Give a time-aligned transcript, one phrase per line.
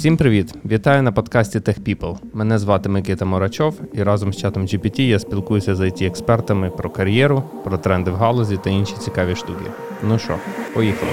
[0.00, 0.54] Всім привіт!
[0.64, 2.18] Вітаю на подкасті TechPeople.
[2.32, 6.90] Мене звати Микита Морачов, і разом з чатом GPT я спілкуюся з it експертами про
[6.90, 9.64] кар'єру, про тренди в галузі та інші цікаві штуки.
[10.02, 10.38] Ну що,
[10.74, 11.12] поїхали.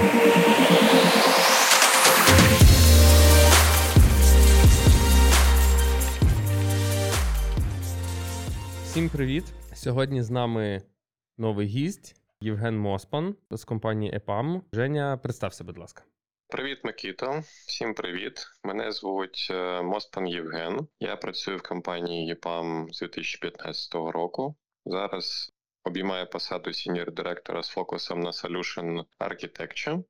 [8.84, 9.44] Всім привіт!
[9.74, 10.82] Сьогодні з нами
[11.38, 14.60] новий гість Євген Моспан з компанії EPAM.
[14.72, 16.02] Женя, представся, будь ласка.
[16.50, 17.42] Привіт, Микіто.
[17.66, 18.46] Всім привіт.
[18.64, 20.88] Мене звуть е, Моспан Євген.
[21.00, 24.56] Я працюю в компанії EPAM з 2015 року.
[24.86, 25.52] Зараз
[25.84, 30.04] обіймаю посаду senior директора з фокусом на Solution Architecture.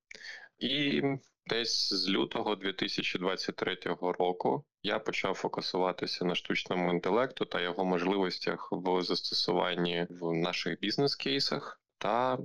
[0.58, 1.02] І
[1.46, 9.02] десь з лютого 2023 року я почав фокусуватися на штучному інтелекту та його можливостях в
[9.02, 11.80] застосуванні в наших бізнес-кейсах.
[11.98, 12.38] Та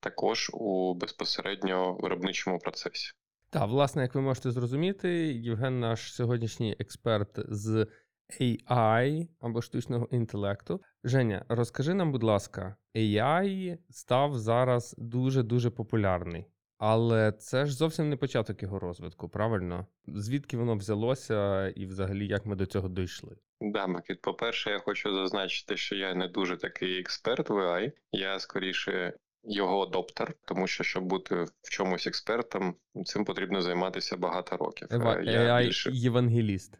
[0.00, 3.12] також у безпосередньо виробничому процесі.
[3.52, 7.86] Так, власне, як ви можете зрозуміти, Євген наш сьогоднішній експерт з
[8.40, 10.80] AI або штучного інтелекту.
[11.04, 16.46] Женя, розкажи нам, будь ласка, AI став зараз дуже-дуже популярний.
[16.78, 19.86] Але це ж зовсім не початок його розвитку, правильно?
[20.06, 23.36] Звідки воно взялося, і взагалі як ми до цього дійшли?
[23.60, 27.92] Да, Макіт, по-перше, я хочу зазначити, що я не дуже такий експерт в AI.
[28.12, 29.14] Я скоріше
[29.44, 34.88] його доптер, тому що щоб бути в чомусь експертом, цим потрібно займатися багато років.
[34.90, 35.90] Ева, я AI більше...
[35.92, 36.78] євангеліст.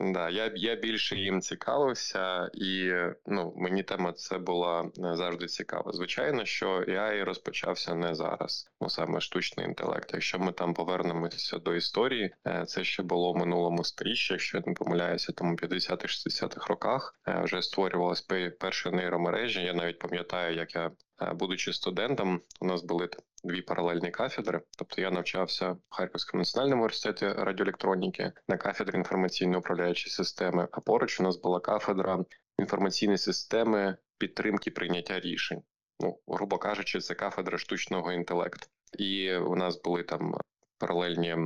[0.00, 2.92] Да, я я більше їм цікавився, і
[3.26, 5.92] ну мені тема це була е, завжди цікава.
[5.92, 10.10] Звичайно, що AI розпочався не зараз, ну саме штучний інтелект.
[10.12, 14.64] Якщо ми там повернемося до історії, е, це ще було в минулому сторіччі, якщо я
[14.66, 19.60] не помиляюся, тому 50-60-х роках е, вже створювалися перші нейромережі.
[19.60, 20.90] Я навіть пам'ятаю, як я
[21.34, 23.08] будучи студентом, у нас були
[23.44, 24.60] дві паралельні кафедри.
[24.78, 30.68] Тобто я навчався в Харківському національному університеті радіоелектроніки на кафедрі інформаційно управляючої системи.
[30.72, 32.24] А поруч у нас була кафедра
[32.58, 35.62] інформаційної системи підтримки прийняття рішень.
[36.00, 38.66] Ну, грубо кажучи, це кафедра штучного інтелекту.
[38.98, 40.34] І у нас були там
[40.78, 41.36] паралельні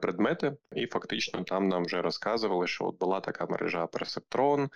[0.00, 4.70] предмети, і фактично там нам вже розказували, що от була така мережа Персептрон.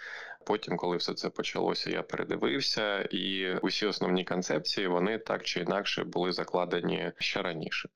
[0.47, 6.05] Потім, коли все це почалося, я передивився, і усі основні концепції вони так чи інакше
[6.05, 7.89] були закладені ще раніше.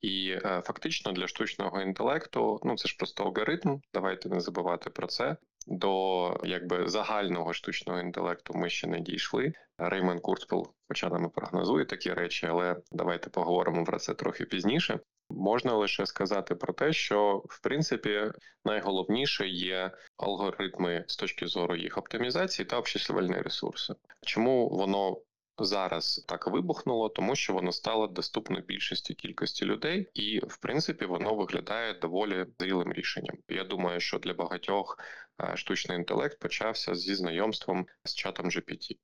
[0.00, 3.80] І е, фактично для штучного інтелекту, ну це ж просто алгоритм.
[3.94, 5.36] Давайте не забувати про це.
[5.66, 9.52] До якби загального штучного інтелекту ми ще не дійшли.
[9.78, 15.00] Реймон Курцпел, хоча нам і прогнозує такі речі, але давайте поговоримо про це трохи пізніше.
[15.30, 18.30] Можна лише сказати про те, що в принципі
[18.64, 23.94] найголовніше є алгоритми з точки зору їх оптимізації та обчислювальні ресурси.
[24.22, 25.20] Чому воно
[25.58, 27.08] зараз так вибухнуло?
[27.08, 32.92] Тому що воно стало доступно більшості кількості людей, і в принципі воно виглядає доволі зрілим
[32.92, 33.36] рішенням.
[33.48, 34.98] Я думаю, що для багатьох
[35.42, 38.98] е, штучний інтелект почався зі знайомством з чатом GPT.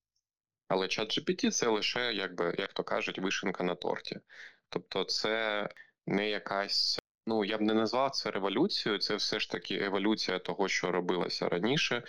[0.69, 4.21] Але чат GPT– це лише, якби як то кажуть, вишенка на торті.
[4.69, 5.69] Тобто, це
[6.07, 6.99] не якась.
[7.27, 11.49] Ну, я б не назвав це революцією, це все ж таки еволюція того, що робилося
[11.49, 12.03] раніше.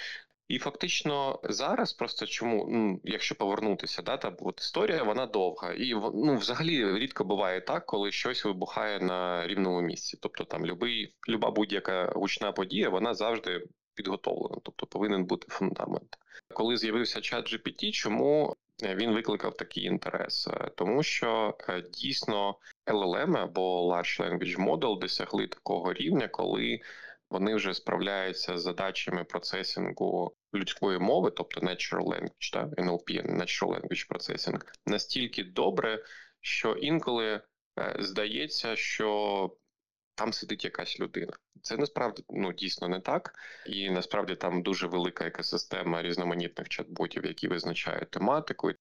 [0.51, 5.93] І фактично зараз просто чому, ну якщо повернутися, да, та от історія вона довга, і
[5.93, 10.17] ну взагалі рідко буває так, коли щось вибухає на рівному місці.
[10.21, 16.17] Тобто там любий, люба будь-яка гучна подія, вона завжди підготовлена, тобто повинен бути фундамент.
[16.53, 22.55] Коли з'явився чат GPT, чому він викликав такий інтерес, е, тому що е, дійсно
[22.87, 26.79] LLM або Large Language Model досягли такого рівня, коли
[27.29, 34.07] вони вже справляються з задачами процесінгу людської мови, тобто Natural Language, та NLP, Natural Language
[34.09, 36.03] Processing, настільки добре,
[36.41, 37.41] що інколи
[37.79, 39.49] е, здається, що
[40.15, 41.33] там сидить якась людина.
[41.61, 43.33] Це насправді ну дійсно не так,
[43.65, 48.71] і насправді там дуже велика екосистема різноманітних чат-ботів, які визначають тематику.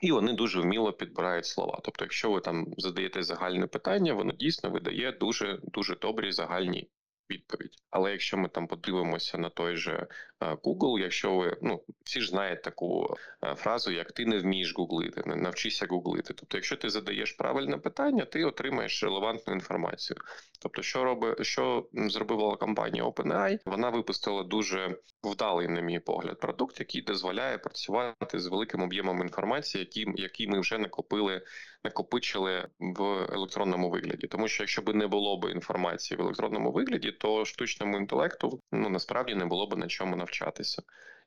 [0.00, 1.80] І вони дуже вміло підбирають слова.
[1.84, 6.90] Тобто, якщо ви там задаєте загальне питання, воно дійсно видає дуже дуже добрі загальні
[7.30, 7.81] відповідь.
[7.92, 10.06] Але якщо ми там подивимося на той же
[10.40, 14.74] е, Google, якщо ви ну всі ж знають таку е, фразу, як ти не вмієш
[14.76, 16.34] гуглити, не навчися гуглити.
[16.34, 20.16] Тобто, якщо ти задаєш правильне питання, ти отримаєш релевантну інформацію.
[20.62, 26.80] Тобто, що робить, що зробила компанія OpenAI, вона випустила дуже вдалий, на мій погляд, продукт,
[26.80, 31.42] який дозволяє працювати з великим об'ємом інформації, які, які ми вже накопили,
[31.84, 33.02] накопичили в
[33.32, 34.26] електронному вигляді.
[34.26, 37.44] Тому що якщо б не було б інформації в електронному вигляді, то
[37.82, 40.82] штучному інтелекту ну насправді не було б на чому навчатися.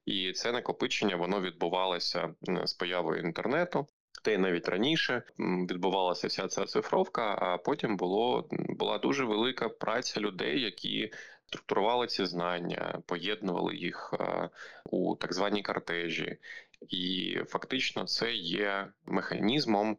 [0.06, 3.88] І це накопичення воно відбувалося з появою інтернету.
[4.24, 10.19] Та й навіть раніше відбувалася вся ця цифровка, а потім було була дуже велика праця
[10.19, 11.12] людей, які
[11.48, 14.13] структурували ці знання, поєднували їх
[14.86, 16.38] у так званій картежі,
[16.90, 19.98] і фактично це є механізмом,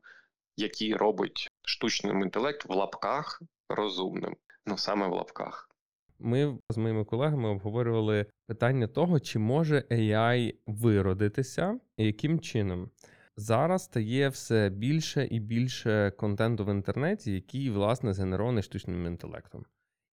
[0.56, 4.37] який робить штучний інтелект в лапках розумним,
[4.67, 5.75] ну саме в лапках.
[6.18, 12.90] Ми з моїми колегами обговорювали питання того, чи може AI виродитися і яким чином.
[13.36, 19.64] Зараз стає все більше і більше контенту в інтернеті, який, власне, згенерований штучним інтелектом.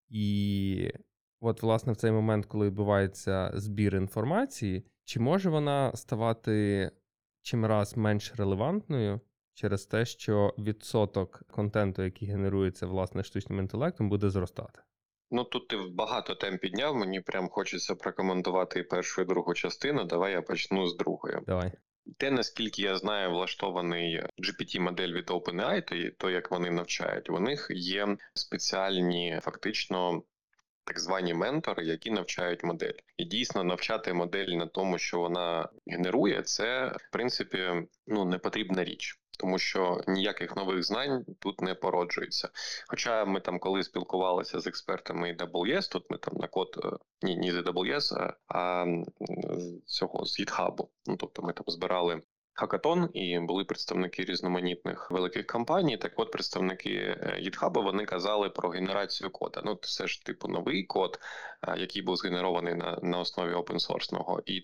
[0.10, 0.92] І
[1.40, 6.92] от, власне, в цей момент, коли відбувається збір інформації, чи може вона ставати
[7.42, 9.22] чим раз менш релевантною
[9.54, 14.80] через те, що відсоток контенту, який генерується власне штучним інтелектом, буде зростати?
[15.36, 16.96] Ну тут ти багато тем підняв.
[16.96, 20.04] Мені прям хочеться прокоментувати і першу і другу частину.
[20.04, 21.38] Давай я почну з другої.
[21.48, 21.72] Давай.
[22.18, 27.68] Те, наскільки я знаю, влаштований GPT-модель від OpenAI, то, то як вони навчають, у них
[27.70, 30.24] є спеціальні фактично
[30.84, 32.98] так звані ментори, які навчають модель.
[33.18, 37.72] І дійсно навчати модель на тому, що вона генерує, це в принципі
[38.08, 42.50] ну не потрібна річ тому що ніяких нових знань тут не породжується.
[42.88, 47.38] Хоча ми там, коли спілкувалися з експертами AWS, тут ми там на код е, ні,
[47.38, 48.86] ні з AWS, а
[49.58, 50.88] з цього з GitHub.
[51.06, 52.22] Ну тобто ми там збирали
[52.54, 55.98] хакатон, і були представники різноманітних великих компаній.
[55.98, 57.38] Так, от представники е,
[57.82, 59.62] вони казали про генерацію кода.
[59.66, 61.20] Ну це ж типу новий код,
[61.68, 64.62] е, який був згенерований на на основі опенсорсного, і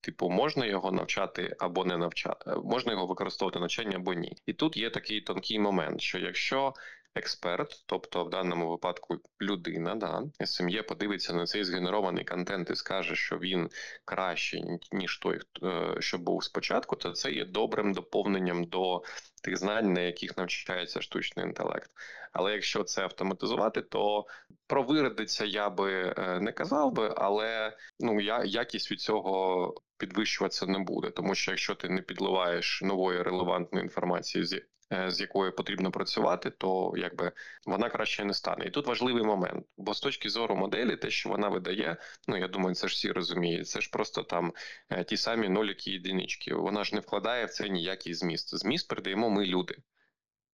[0.00, 4.36] типу можна його навчати або не навчати, е, можна його використовувати навчання або ні.
[4.46, 6.74] І тут є такий тонкий момент, що якщо
[7.14, 13.16] експерт, тобто в даному випадку людина, да, СМЄ подивиться на цей згенерований контент і скаже,
[13.16, 13.70] що він
[14.04, 19.02] кращий, ніж той, е, що був спочатку, то це є добрим доповненням до
[19.42, 21.90] тих знань, на яких навчається штучний інтелект.
[22.32, 24.26] Але якщо це автоматизувати, то
[24.66, 30.66] про виродиться я би е, не казав би, але ну я якість від цього підвищуватися
[30.66, 34.62] не буде, тому що якщо ти не підливаєш нової релевантної інформації з Е,
[35.08, 37.32] з якою потрібно працювати, то якби
[37.66, 38.64] вона краще не стане.
[38.64, 41.96] І тут важливий момент, бо з точки зору моделі, те, що вона видає,
[42.28, 43.68] ну я думаю, це ж всі розуміють.
[43.68, 44.52] Це ж просто там
[44.90, 46.54] е, ті самі ноліки і єдинички.
[46.54, 48.58] Вона ж не вкладає в це ніякий зміст.
[48.58, 49.76] Зміст передаємо ми люди.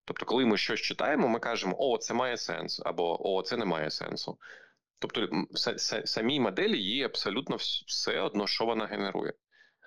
[0.04, 3.64] Тобто, коли ми щось читаємо, ми кажемо, о, це має сенс, або о, це не
[3.64, 4.38] має сенсу.
[4.98, 5.28] Тобто,
[6.04, 7.56] самій моделі їй абсолютно
[7.86, 9.32] все одно, що вона генерує.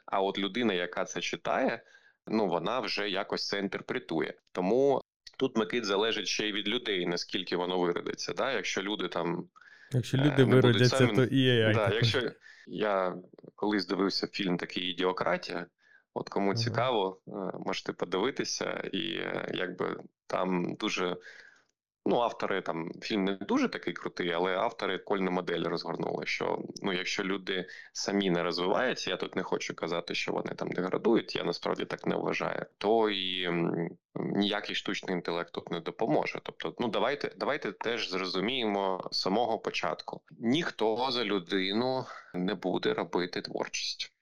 [0.05, 1.83] А от людина, яка це читає,
[2.27, 4.33] ну вона вже якось це інтерпретує.
[4.51, 5.01] Тому
[5.37, 8.33] тут Микит залежить ще й від людей, наскільки воно виродиться.
[8.33, 8.51] Да?
[8.51, 9.49] Якщо люди там.
[9.91, 11.15] Якщо е, люди виродяться, самі...
[11.15, 11.73] то і AI.
[11.73, 12.31] Да, якщо
[12.67, 13.15] я
[13.55, 15.65] колись дивився фільм такий ідіократія,
[16.13, 16.57] от кому ага.
[16.57, 17.31] цікаво, е,
[17.65, 19.97] можете подивитися, і е, якби
[20.27, 21.17] там дуже
[22.05, 26.25] Ну, автори там фільм не дуже такий крутий, але автори кольну модель розгорнули.
[26.25, 30.71] Що ну, якщо люди самі не розвиваються, я тут не хочу казати, що вони там
[30.71, 31.35] деградують.
[31.35, 33.49] Я насправді так не вважаю, то і
[34.15, 36.39] ніякий штучний інтелект тут не допоможе.
[36.43, 43.41] Тобто, ну давайте давайте теж зрозуміємо з самого початку: ніхто за людину не буде робити
[43.41, 44.13] творчість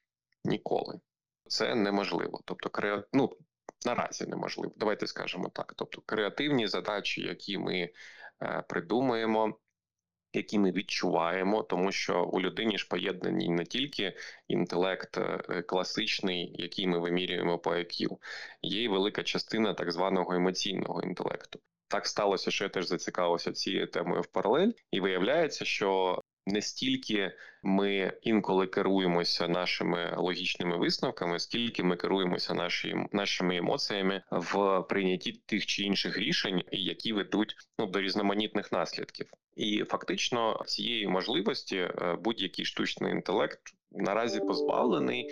[0.43, 0.99] ніколи.
[1.47, 2.39] Це неможливо.
[2.45, 3.37] Тобто, ну,
[3.85, 4.73] наразі неможливо.
[4.77, 5.73] Давайте скажемо так.
[5.77, 7.89] Тобто, креативні задачі, які ми
[8.43, 9.59] е, придумаємо.
[10.33, 14.17] Які ми відчуваємо, тому що у людині ж поєднані не тільки
[14.47, 18.17] інтелект е, класичний, який ми вимірюємо по IQ,
[18.61, 21.59] є й велика частина так званого емоційного інтелекту.
[21.87, 27.31] Так сталося, що я теж зацікавився цією темою в паралель, і виявляється, що не стільки
[27.63, 35.65] ми інколи керуємося нашими логічними висновками, скільки ми керуємося наші, нашими емоціями в прийнятті тих
[35.65, 39.31] чи інших рішень, які ведуть ну до різноманітних наслідків.
[39.55, 43.59] І фактично цієї можливості е, будь-який штучний інтелект
[43.91, 45.31] наразі позбавлений,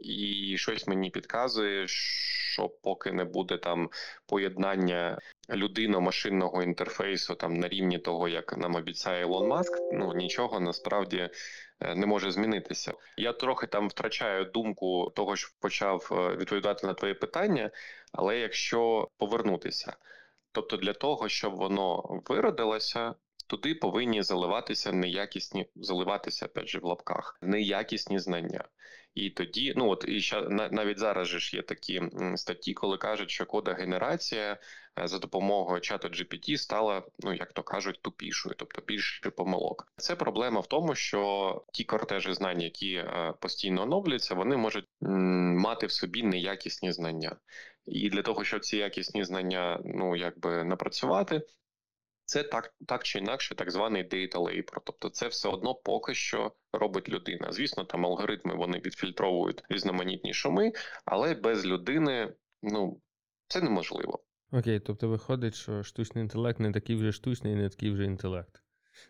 [0.00, 3.90] і щось мені підказує, що поки не буде там
[4.26, 5.18] поєднання
[5.50, 11.30] людино-машинного інтерфейсу там на рівні того, як нам обіцяє Ілон Маск, ну нічого насправді
[11.80, 12.92] е, не може змінитися.
[13.16, 17.70] Я трохи там втрачаю думку того, що почав е, відповідати на твоє питання,
[18.12, 19.96] але якщо повернутися,
[20.52, 23.14] тобто для того, щоб воно виродилося.
[23.46, 28.64] Туди повинні заливатися неякісні, заливатися опять же в лапках, неякісні знання.
[29.16, 32.02] І тоді, ну от і ще навіть зараз ж є такі
[32.34, 34.58] статті, коли кажуть, що кода генерація
[34.98, 39.92] е, за допомогою чату GPT стала, ну як то кажуть, тупішою, тобто більше помилок.
[39.96, 45.86] Це проблема в тому, що ті кортежі знань, які е, постійно оновлюються, вони можуть мати
[45.86, 47.36] в собі неякісні знання.
[47.86, 51.42] І для того, щоб ці якісні знання ну якби напрацювати,
[52.26, 54.80] це так так чи інакше, так званий data labor.
[54.84, 57.52] Тобто, це все одно поки що робить людина.
[57.52, 60.72] Звісно, там алгоритми вони відфільтровують різноманітні шуми,
[61.04, 63.00] але без людини ну
[63.48, 64.24] це неможливо.
[64.52, 68.62] Окей, тобто виходить, що штучний інтелект не такий вже штучний, і не такий вже інтелект.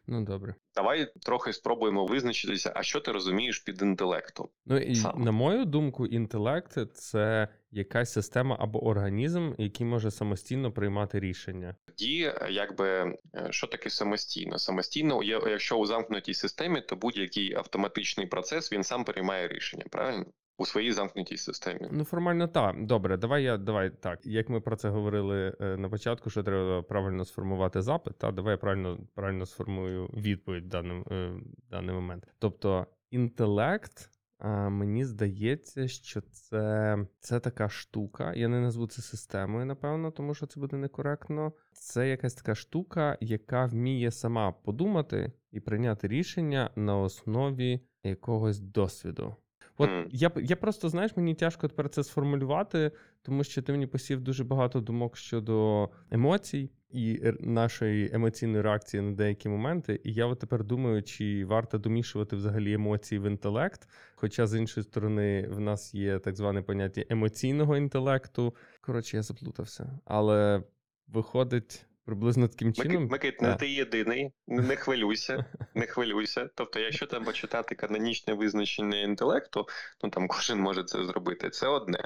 [0.06, 0.54] Ну добре.
[0.74, 4.48] Давай трохи спробуємо визначитися, а що ти розумієш під інтелектом.
[4.66, 5.22] Ну і Сам.
[5.22, 11.76] на мою думку, інтелект це якась система або організм, який може самостійно приймати рішення.
[11.86, 13.16] Тоді, якби е,
[13.50, 14.58] що таке самостійно?
[14.58, 20.24] Самостійно, якщо у замкнутій системі, то будь-який автоматичний процес він сам приймає рішення, правильно?
[20.58, 21.88] У своїй замкнутій системі.
[21.90, 22.86] Ну, формально так.
[22.86, 24.26] Добре, давай я давай так.
[24.26, 28.52] Як ми про це говорили е, на початку, що треба правильно сформувати запит, та давай
[28.52, 31.28] я правильно правильно сформую відповідь в даний, е,
[31.68, 32.26] в даний момент.
[32.38, 34.10] Тобто інтелект.
[34.38, 38.34] А Мені здається, що це це така штука.
[38.34, 41.52] Я не назву це системою, напевно, тому що це буде некоректно.
[41.72, 49.36] Це якась така штука, яка вміє сама подумати і прийняти рішення на основі якогось досвіду.
[49.78, 50.06] От mm.
[50.10, 52.90] я я просто знаєш, мені тяжко тепер це сформулювати,
[53.22, 59.12] тому що ти мені посів дуже багато думок щодо емоцій і нашої емоційної реакції на
[59.12, 60.00] деякі моменти.
[60.04, 63.88] І я от тепер думаю, чи варто домішувати взагалі емоції в інтелект.
[64.14, 68.54] Хоча з іншої сторони в нас є так зване поняття емоційного інтелекту.
[68.80, 70.62] Коротше, я заплутався, але
[71.08, 71.86] виходить.
[72.06, 73.08] Приблизно таким чином.
[73.08, 75.44] Микит, не ти єдиний, не хвилюйся,
[75.74, 76.50] не хвилюйся.
[76.54, 79.66] Тобто, якщо треба читати канонічне визначення інтелекту,
[80.04, 81.50] ну там кожен може це зробити.
[81.50, 81.98] Це одне.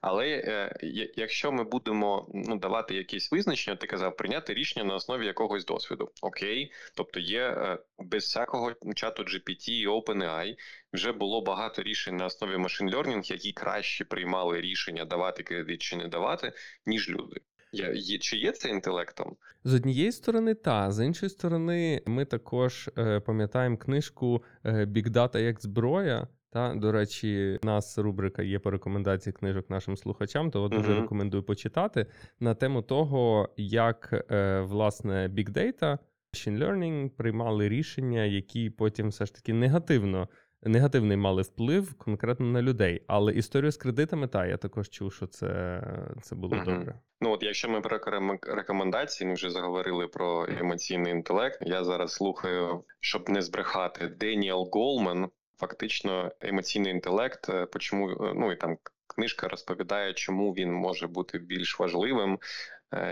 [0.00, 0.76] Але е,
[1.16, 6.10] якщо ми будемо ну, давати якісь визначення, ти казав, прийняти рішення на основі якогось досвіду.
[6.22, 10.54] Окей, тобто є е, без всякого чату GPT і OpenAI
[10.92, 15.96] вже було багато рішень на основі машин learning, які краще приймали рішення давати кредит чи
[15.96, 16.52] не давати,
[16.86, 17.40] ніж люди.
[17.72, 19.36] Я, є, Чи є це інтелектом?
[19.64, 25.38] З однієї сторони, та з іншої сторони, ми також е, пам'ятаємо книжку е, Big Data
[25.38, 26.28] як зброя.
[26.50, 30.92] Та, до речі, у нас рубрика є по рекомендації книжок нашим слухачам, то от дуже
[30.92, 31.00] uh-huh.
[31.00, 32.06] рекомендую почитати
[32.40, 35.98] на тему того, як е, власне Big Data,
[36.34, 40.28] Machine Learning приймали рішення, які потім все ж таки негативно
[40.62, 43.02] негативний мали вплив конкретно на людей.
[43.06, 45.82] Але історію з кредитами, та я також чув, що це
[46.22, 46.94] це було uh добре.
[47.20, 47.98] Ну от якщо ми про
[48.42, 51.58] рекомендації, ми вже заговорили про емоційний інтелект.
[51.62, 55.28] Я зараз слухаю, щоб не збрехати Деніел Голман.
[55.58, 58.76] Фактично, емоційний інтелект, е, почому е, ну і там
[59.06, 62.38] книжка розповідає, чому він може бути більш важливим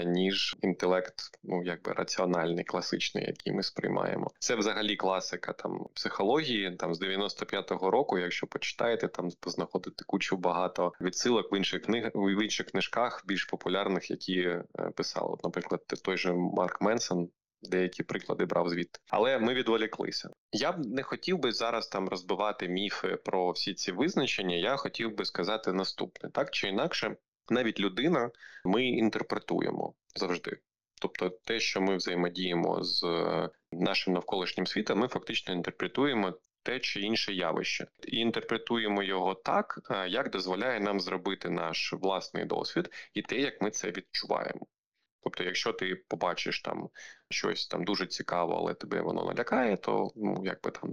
[0.04, 4.30] ніж інтелект, ну якби раціональний, класичний, який ми сприймаємо.
[4.38, 8.18] Це взагалі класика там психології, там з 95-го року.
[8.18, 14.10] Якщо почитаєте, там познаходите кучу багато відсилок в інших книг в інших книжках, більш популярних,
[14.10, 14.64] які е,
[14.96, 15.36] писали.
[15.44, 17.28] Наприклад, той же Марк Менсон.
[17.62, 20.30] Деякі приклади брав звідти, але ми відволіклися.
[20.52, 24.56] Я б не хотів би зараз там розбивати міфи про всі ці визначення.
[24.56, 27.16] Я хотів би сказати наступне: так чи інакше,
[27.50, 28.30] навіть людина
[28.64, 30.58] ми інтерпретуємо завжди.
[31.00, 37.00] Тобто, те, що ми взаємодіємо з е, нашим навколишнім світом, ми фактично інтерпретуємо те чи
[37.00, 43.22] інше явище, і інтерпретуємо його так, е, як дозволяє нам зробити наш власний досвід і
[43.22, 44.66] те, як ми це відчуваємо.
[45.22, 46.88] Тобто, якщо ти побачиш там
[47.28, 50.92] щось там дуже цікаво, але тебе воно налякає, то ну якби там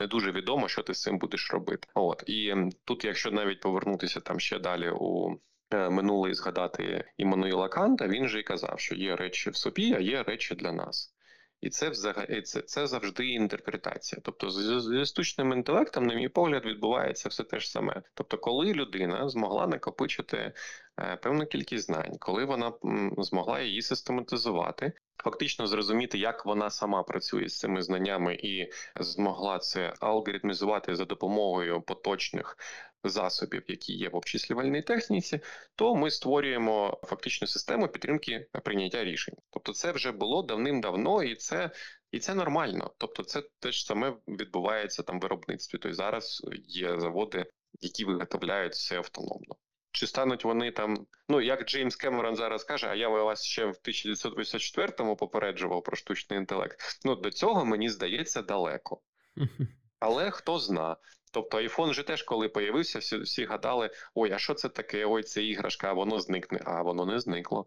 [0.00, 1.88] не дуже відомо, що ти з цим будеш робити.
[1.94, 2.54] От і
[2.84, 5.36] тут, якщо навіть повернутися там ще далі у
[5.70, 9.94] Е, минуле і згадати Іммануїла Канта, він же і казав, що є речі в собі,
[9.94, 11.15] а є речі для нас.
[11.60, 14.20] І це взагалі це, це завжди інтерпретація.
[14.24, 18.02] Тобто, з, з істочним інтелектом, на мій погляд, відбувається все те ж саме.
[18.14, 20.52] Тобто, коли людина змогла накопичити
[21.00, 24.92] е, певну кількість знань, коли вона м, змогла її систематизувати,
[25.24, 28.70] фактично зрозуміти, як вона сама працює з цими знаннями, і
[29.00, 32.56] змогла це алгоритмізувати за допомогою поточних
[33.04, 35.40] засобів, які є в обчислювальній техніці,
[35.74, 39.34] то ми створюємо фактичну систему підтримки прийняття рішень.
[39.66, 41.70] Тобто, це вже було давним-давно, і це
[42.12, 42.90] і це нормально.
[42.98, 45.78] Тобто, це те ж саме відбувається там в виробництві.
[45.78, 47.46] Тобто зараз є заводи,
[47.80, 49.56] які виготовляють все автономно.
[49.92, 53.76] Чи стануть вони там, ну як Джеймс Кемерон зараз каже, а я вас ще в
[53.84, 56.80] 1984-му попереджував про штучний інтелект.
[57.04, 59.00] Ну до цього мені здається далеко.
[59.98, 60.96] Але хто зна.
[61.32, 65.06] Тобто iPhone же теж, коли появився, всі всі гадали: ой, а що це таке?
[65.06, 67.66] Ой, це іграшка, а воно зникне, а воно не зникло.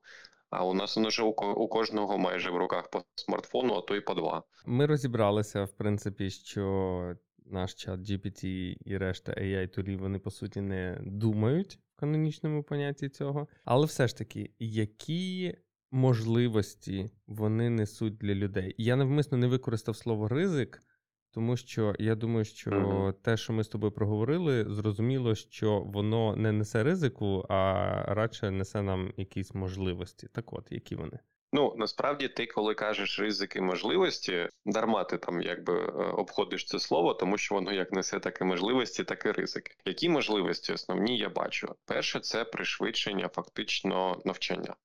[0.50, 4.13] А у нас вже у, кожного майже в руках по смартфону, а то й по
[4.13, 4.44] два.
[4.65, 7.15] Ми розібралися, в принципі, що
[7.46, 8.46] наш чат GPT
[8.86, 13.48] і решта AI тулів вони по суті не думають канонічному понятті цього.
[13.65, 15.58] Але все ж таки, які
[15.91, 18.75] можливості вони несуть для людей?
[18.77, 20.82] Я навмисно не використав слово ризик,
[21.31, 23.13] тому що я думаю, що Мгм.
[23.13, 28.81] те, що ми з тобою проговорили, зрозуміло, що воно не несе ризику, а радше несе
[28.81, 30.27] нам якісь можливості.
[30.33, 31.19] Так от, які вони?
[31.53, 37.13] Ну насправді ти, коли кажеш ризики можливості, дарма ти там якби е, обходиш це слово,
[37.13, 39.75] тому що воно як несе так і можливості, так і ризики.
[39.86, 41.75] Які можливості основні я бачу?
[41.86, 44.75] Перше, це пришвидшення фактично навчання.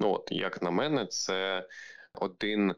[0.00, 1.68] Ну от як на мене, це
[2.14, 2.74] один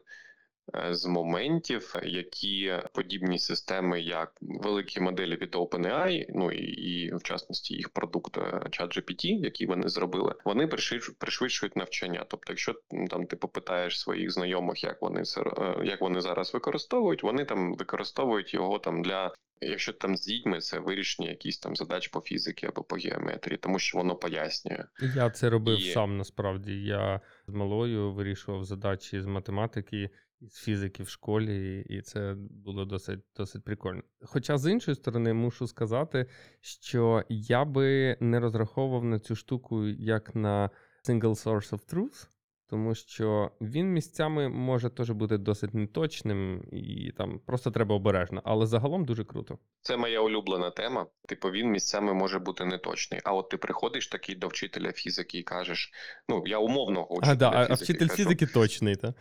[0.91, 7.73] з моментів, які подібні системи, як великі моделі від OpenAI, ну і, і в частності
[7.75, 12.25] їх продукт е, ChatGPT, який вони зробили, вони пришвидш- пришвидшують навчання.
[12.29, 12.75] Тобто, якщо
[13.09, 18.53] там ти попитаєш своїх знайомих, як вони е, як вони зараз використовують, вони там використовують
[18.53, 19.33] його там для.
[19.61, 23.79] Якщо там з дітьми це вирішення якісь там задач по фізиці або по геометрії, тому
[23.79, 24.83] що воно пояснює.
[25.15, 26.73] Я це робив І- сам насправді.
[26.83, 30.09] Я з малою вирішував задачі з математики
[30.49, 34.01] з фізики в школі, і це було досить, досить прикольно.
[34.21, 36.25] Хоча з іншої сторони, мушу сказати,
[36.61, 40.69] що я би не розраховував на цю штуку як на
[41.07, 42.27] single source of truth.
[42.73, 48.65] Тому що він місцями може теж бути досить неточним, і там просто треба обережно, але
[48.65, 49.57] загалом дуже круто.
[49.81, 51.05] Це моя улюблена тема.
[51.27, 53.21] Типу, він місцями може бути неточний.
[53.23, 55.91] А от ти приходиш такий до вчителя фізики і кажеш:
[56.29, 59.15] ну я умовного вчителя А, да, а, а вчитель кажу, фізики точний, так?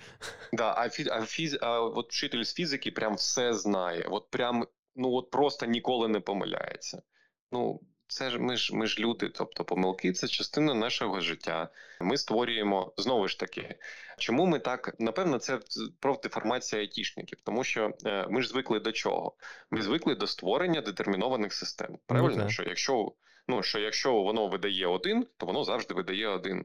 [0.53, 4.07] Да, а фіз, а фіз, а от вчитель з фізики прям все знає.
[4.11, 4.65] От прям
[4.97, 7.03] ну от просто ніколи не помиляється.
[7.51, 7.81] Ну.
[8.13, 11.69] Це ж ми ж ми ж люди, тобто помилки це частина нашого життя.
[12.01, 13.75] Ми створюємо знову ж таки.
[14.19, 15.61] Чому ми так напевно, це
[16.01, 19.37] профдеформація айтішників, тому що е, ми ж звикли до чого?
[19.71, 21.99] Ми звикли до створення детермінованих систем.
[22.07, 22.51] Правильно, так.
[22.51, 23.13] що якщо
[23.49, 26.65] ну що якщо воно видає один, то воно завжди видає один.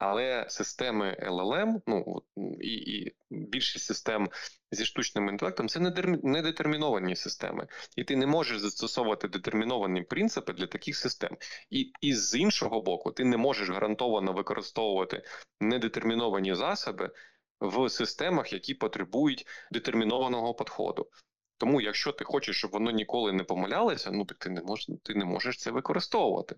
[0.00, 2.22] Але системи LLM, ну
[2.60, 4.28] і, і більшість систем
[4.72, 5.80] зі штучним інтелектом це
[6.22, 7.66] недетерміновані системи,
[7.96, 11.36] і ти не можеш застосовувати детерміновані принципи для таких систем.
[11.70, 15.22] І, і з іншого боку, ти не можеш гарантовано використовувати
[15.60, 17.10] недетерміновані засоби
[17.60, 21.10] в системах, які потребують детермінованого підходу.
[21.58, 25.14] Тому, якщо ти хочеш, щоб воно ніколи не помилялося, ну так ти не можеш, ти
[25.14, 26.56] не можеш це використовувати.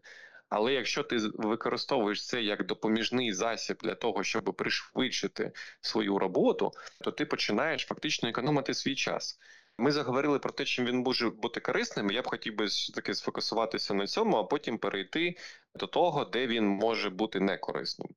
[0.55, 7.13] Але якщо ти використовуєш це як допоміжний засіб для того, щоб пришвидшити свою роботу, то
[7.13, 9.39] ти починаєш фактично економити свій час.
[9.79, 12.11] Ми заговорили про те, чим він може бути корисним.
[12.11, 15.37] Я б хотів би таки сфокусуватися на цьому, а потім перейти
[15.75, 18.09] до того, де він може бути некорисним.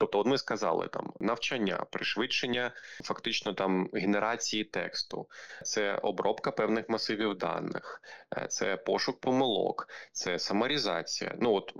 [0.00, 2.72] Тобто, от ми сказали там навчання, пришвидшення
[3.04, 5.28] фактично там генерації тексту,
[5.64, 8.02] це обробка певних масивів даних,
[8.36, 11.34] е, це пошук помилок, це самарізація.
[11.40, 11.74] Ну от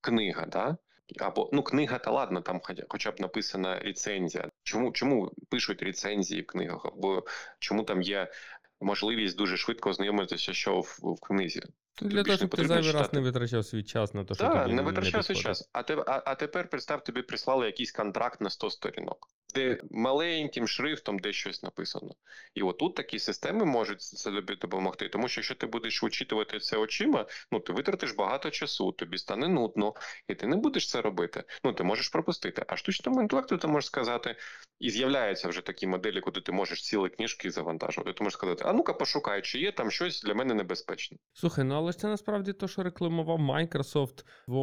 [0.00, 0.76] книга, да?
[1.20, 4.48] Або ну книга, та ладно, там хоча- б написана рецензія.
[4.62, 6.86] Чому чому пишуть рецензії в книгах?
[6.86, 7.24] Або
[7.58, 8.32] чому там є
[8.80, 11.62] можливість дуже швидко ознайомитися, що в, в книзі?
[12.02, 14.82] Для того, щоб ти зайвий раз не витрачав свій час на те, що Так, не
[14.82, 15.70] витрачав свій час.
[15.72, 20.68] А, те, а, а тепер представ, тобі прислали якийсь контракт на 100 сторінок, де маленьким
[20.68, 22.14] шрифтом де щось написано.
[22.54, 25.08] І отут такі системи можуть це тобі допомогти.
[25.08, 29.48] Тому що якщо ти будеш вичитувати це очима, ну ти витратиш багато часу, тобі стане
[29.48, 29.94] нудно,
[30.28, 31.44] і ти не будеш це робити.
[31.64, 32.64] Ну ти можеш пропустити.
[32.68, 34.36] А штучному інтелекту ти можеш сказати,
[34.78, 38.12] і з'являються вже такі моделі, куди ти можеш цілі книжки завантажувати.
[38.12, 41.18] Ти можеш сказати, а ну-ка пошукай, чи є там щось для мене небезпечне.
[41.32, 44.56] Слухай, ну але ж це насправді то, що рекламував Microsoft в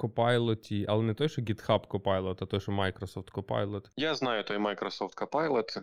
[0.00, 3.84] Copilot, але не той, що GitHub Copilot, а той, що Microsoft Copilot.
[3.96, 5.82] Я знаю той Microsoft Copilot.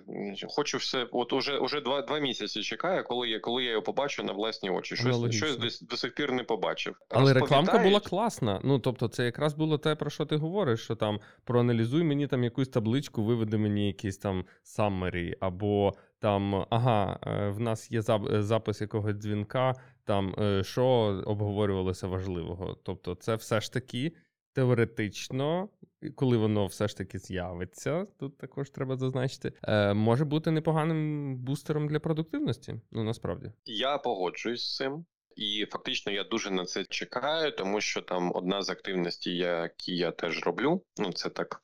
[0.49, 4.23] Хочу все, от уже, уже два, два місяці чекаю, коли я, коли я його побачу
[4.23, 4.95] на власні очі.
[4.95, 6.95] Щось, щось до, до сих пір не побачив.
[7.09, 8.61] Але рекламка була класна.
[8.63, 12.43] Ну, тобто, це якраз було те, про що ти говориш, що там проаналізуй мені там
[12.43, 18.43] якусь табличку, виведи мені якийсь там summary, або там, ага, е, в нас є е,
[18.43, 20.85] запис якогось дзвінка, там е, що
[21.25, 22.77] обговорювалося важливого.
[22.83, 24.11] Тобто, це все ж таки
[24.53, 25.69] теоретично,
[26.15, 29.53] коли воно все ж таки з'явиться, тут також треба зазначити,
[29.93, 32.75] може бути непоганим бустером для продуктивності.
[32.91, 33.51] Ну, насправді.
[33.65, 35.05] Я погоджуюсь з цим.
[35.35, 40.11] І фактично я дуже на це чекаю, тому що там одна з активностей, які я
[40.11, 41.63] теж роблю, ну це так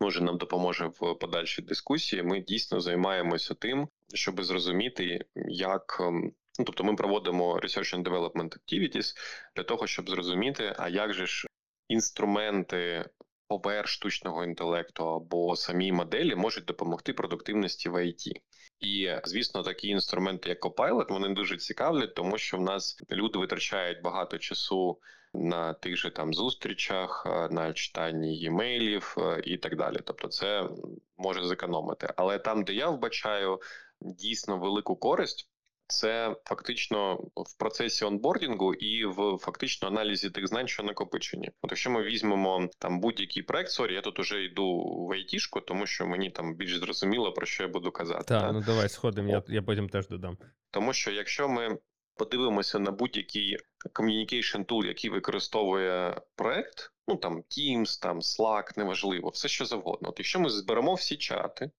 [0.00, 2.22] може нам допоможе в подальшій дискусії.
[2.22, 8.56] Ми дійсно займаємося тим, щоб зрозуміти, як ем, ну тобто ми проводимо research and development
[8.58, 9.14] activities
[9.56, 11.46] для того, щоб зрозуміти, а як же ж
[11.88, 13.04] інструменти
[13.48, 18.32] поверх штучного інтелекту або самі моделі можуть допомогти продуктивності в IT.
[18.80, 24.02] І звісно, такі інструменти, як Copilot, вони дуже цікавлять, тому що в нас люди витрачають
[24.02, 24.98] багато часу
[25.34, 29.98] на тих же там зустрічах, е, на читанні емейлів е, і так далі.
[30.04, 30.68] Тобто, це
[31.16, 32.08] може зекономити.
[32.16, 33.60] Але там, де я вбачаю
[34.00, 35.50] дійсно велику користь.
[35.88, 41.50] Це фактично в процесі онбордінгу і в фактично аналізі тих знань, що накопичені.
[41.62, 45.86] От якщо ми візьмемо там будь-який проект, sorry, я тут уже йду в айтішку, тому
[45.86, 48.24] що мені там більш зрозуміло про що я буду казати.
[48.24, 48.52] Так, та?
[48.52, 49.30] ну давай сходимо.
[49.30, 50.38] Я я потім теж додам.
[50.70, 51.78] Тому що якщо ми
[52.16, 53.56] подивимося на будь-який
[53.94, 60.08] communication tool, який використовує проект, ну там Teams, там Slack, неважливо, все що завгодно.
[60.08, 61.70] От якщо ми зберемо всі чати,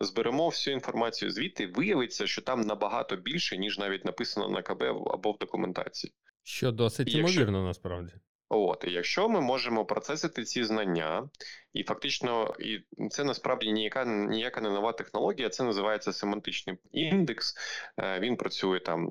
[0.00, 5.32] зберемо всю інформацію звідти, виявиться, що там набагато більше, ніж навіть написано на КБ або
[5.32, 6.12] в документації.
[6.42, 8.12] Що досить ймовірно, насправді.
[8.52, 11.28] От, і якщо ми можемо процесити ці знання,
[11.72, 17.54] і фактично, і це насправді ніяка ніяка не нова технологія, це називається семантичний індекс.
[17.98, 19.10] Е, він працює там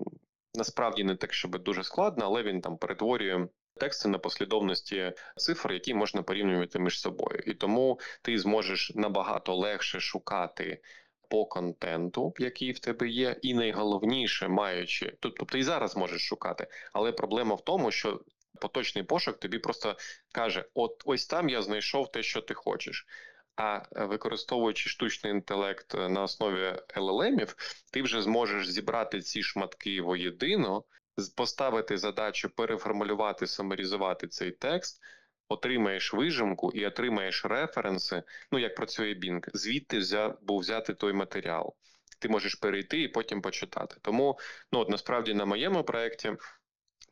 [0.55, 3.47] насправді не так, щоб дуже складно, але він там перетворює.
[3.79, 9.99] Тексти на послідовності цифр, які можна порівнювати між собою, і тому ти зможеш набагато легше
[9.99, 10.81] шукати
[11.29, 16.67] по контенту, який в тебе є, і найголовніше маючи тобто ти і зараз можеш шукати,
[16.93, 18.21] але проблема в тому, що
[18.61, 19.97] поточний пошук тобі просто
[20.31, 23.07] каже: от ось там я знайшов те, що ти хочеш.
[23.55, 27.55] А е, використовуючи штучний інтелект е, на основі LLM,
[27.91, 30.83] ти вже зможеш зібрати ці шматки воєдино,
[31.19, 35.01] поставити задачу переформулювати, саморізувати цей текст,
[35.47, 38.23] отримаєш вижимку і отримаєш референси.
[38.51, 41.75] Ну як працює Bing, звідти взяв, був взяти той матеріал.
[42.19, 43.95] Ти можеш перейти і потім почитати.
[44.01, 44.39] Тому
[44.71, 46.31] ну от насправді на моєму проєкті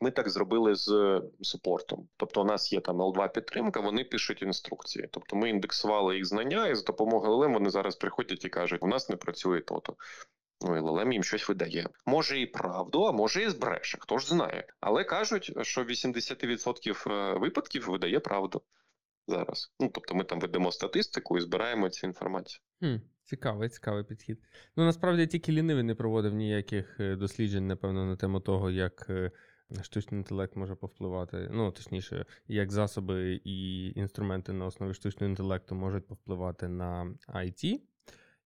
[0.00, 2.08] ми так зробили з супортом.
[2.16, 5.08] Тобто, у нас є там L2 підтримка, вони пишуть інструкції.
[5.12, 8.86] Тобто, ми індексували їх знання, і з допомогою LLM вони зараз приходять і кажуть, у
[8.86, 9.96] нас не працює то-то.
[10.60, 11.88] Ну і LLM їм щось видає.
[12.06, 14.66] Може і правду, а може і збреше, хто ж знає.
[14.80, 18.62] Але кажуть, що 80% е, випадків видає правду
[19.26, 19.72] зараз.
[19.80, 22.60] Ну тобто, ми там ведемо статистику і збираємо цю інформацію.
[22.80, 24.38] Хм, Цікавий, цікавий підхід.
[24.76, 29.30] Ну насправді тільки лінивий не проводив ніяких е, досліджень, напевно, на тему того, як е,
[29.82, 36.06] штучний інтелект може повпливати, ну точніше, як засоби і інструменти на основі штучного інтелекту можуть
[36.06, 37.80] повпливати на IT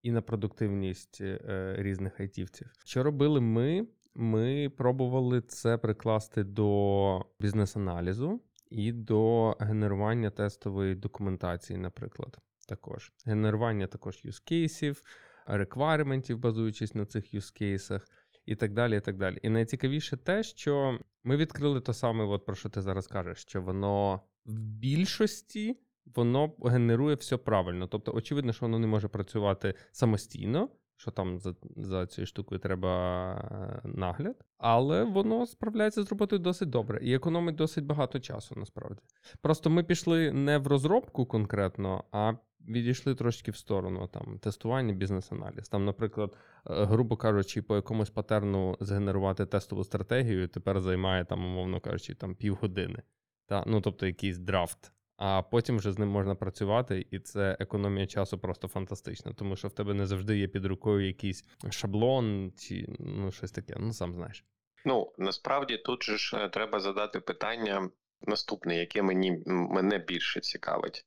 [0.02, 2.70] і на продуктивність е, різних айтівців.
[2.84, 3.86] Що робили ми?
[4.14, 12.38] Ми пробували це прикласти до бізнес-аналізу і до генерування тестової документації, наприклад.
[12.68, 15.02] Також генерування також юзкейсів,
[15.46, 18.08] реквайрементів, базуючись на цих юзкейсах
[18.46, 18.96] і так далі.
[18.96, 19.38] І так далі.
[19.42, 23.62] І найцікавіше те, що ми відкрили то саме, от про що ти зараз кажеш, що
[23.62, 25.76] воно в більшості
[26.14, 27.86] воно генерує все правильно.
[27.86, 30.68] Тобто, очевидно, що воно не може працювати самостійно.
[30.96, 32.90] Що там за за цією штукою треба
[33.34, 39.00] е, нагляд, але воно справляється з роботою досить добре і економить досить багато часу, насправді.
[39.40, 42.32] Просто ми пішли не в розробку конкретно, а
[42.68, 45.68] відійшли трошки в сторону там тестування, бізнес-аналіз.
[45.68, 46.36] Там, наприклад,
[46.70, 52.34] е, грубо кажучи, по якомусь патерну згенерувати тестову стратегію тепер займає там, умовно кажучи, там
[52.34, 53.02] півгодини.
[53.46, 53.64] Та?
[53.66, 54.92] Ну, тобто якийсь драфт.
[55.24, 59.68] А потім вже з ним можна працювати, і це економія часу просто фантастична, тому що
[59.68, 63.74] в тебе не завжди є під рукою якийсь шаблон чи ну щось таке.
[63.78, 64.44] Ну сам знаєш.
[64.84, 67.90] Ну насправді тут же ж е, треба задати питання
[68.22, 71.06] наступне, яке мені мене більше цікавить.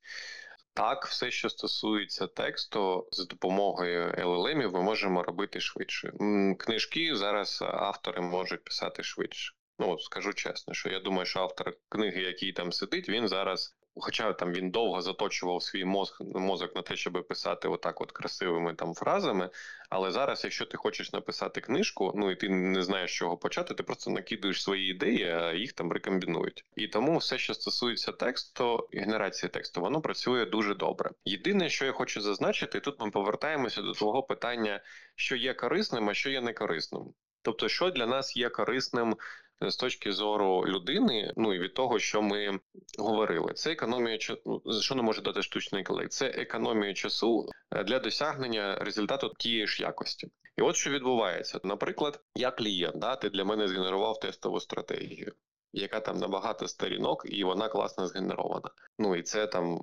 [0.73, 6.11] Так, все, що стосується тексту, з допомогою LLM ми можемо робити швидше.
[6.59, 9.53] Книжки зараз автори можуть писати швидше.
[9.79, 13.74] Ну, от скажу чесно, що я думаю, що автор книги, який там сидить, він зараз
[13.97, 18.73] Хоча там він довго заточував свій мозок мозок на те, щоб писати отак, от красивими
[18.73, 19.49] там фразами.
[19.89, 23.73] Але зараз, якщо ти хочеш написати книжку, ну і ти не знаєш, з чого почати,
[23.73, 26.65] ти просто накидуєш свої ідеї, а їх там рекомбінують.
[26.75, 31.09] І тому все, що стосується тексту, і генерації тексту, воно працює дуже добре.
[31.25, 34.81] Єдине, що я хочу зазначити, тут ми повертаємося до твого питання,
[35.15, 37.13] що є корисним, а що є некорисним.
[37.41, 39.15] Тобто, що для нас є корисним
[39.61, 42.59] з точки зору людини, ну і від того, що ми
[42.97, 46.11] говорили, це економія ну, що не може дати штучний інтелект?
[46.11, 50.31] Це економія часу е, для досягнення результату тієї ж якості.
[50.57, 55.33] І от що відбувається, наприклад, я клієнт, да, ти для мене згенерував тестову стратегію,
[55.73, 58.69] яка там на багато сторінок, і вона класно згенерована.
[58.99, 59.81] Ну і це там.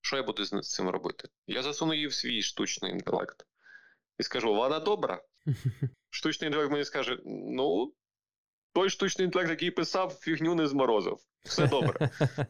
[0.00, 1.28] Що я буду з цим робити?
[1.46, 3.46] Я засуну її в свій штучний інтелект
[4.18, 5.22] і скажу: вона добра.
[6.10, 7.92] Штучний інтелект мені скаже: ну,
[8.72, 11.18] той штучний інтелект, який писав, фігню не зморозив.
[11.44, 12.10] Все добре.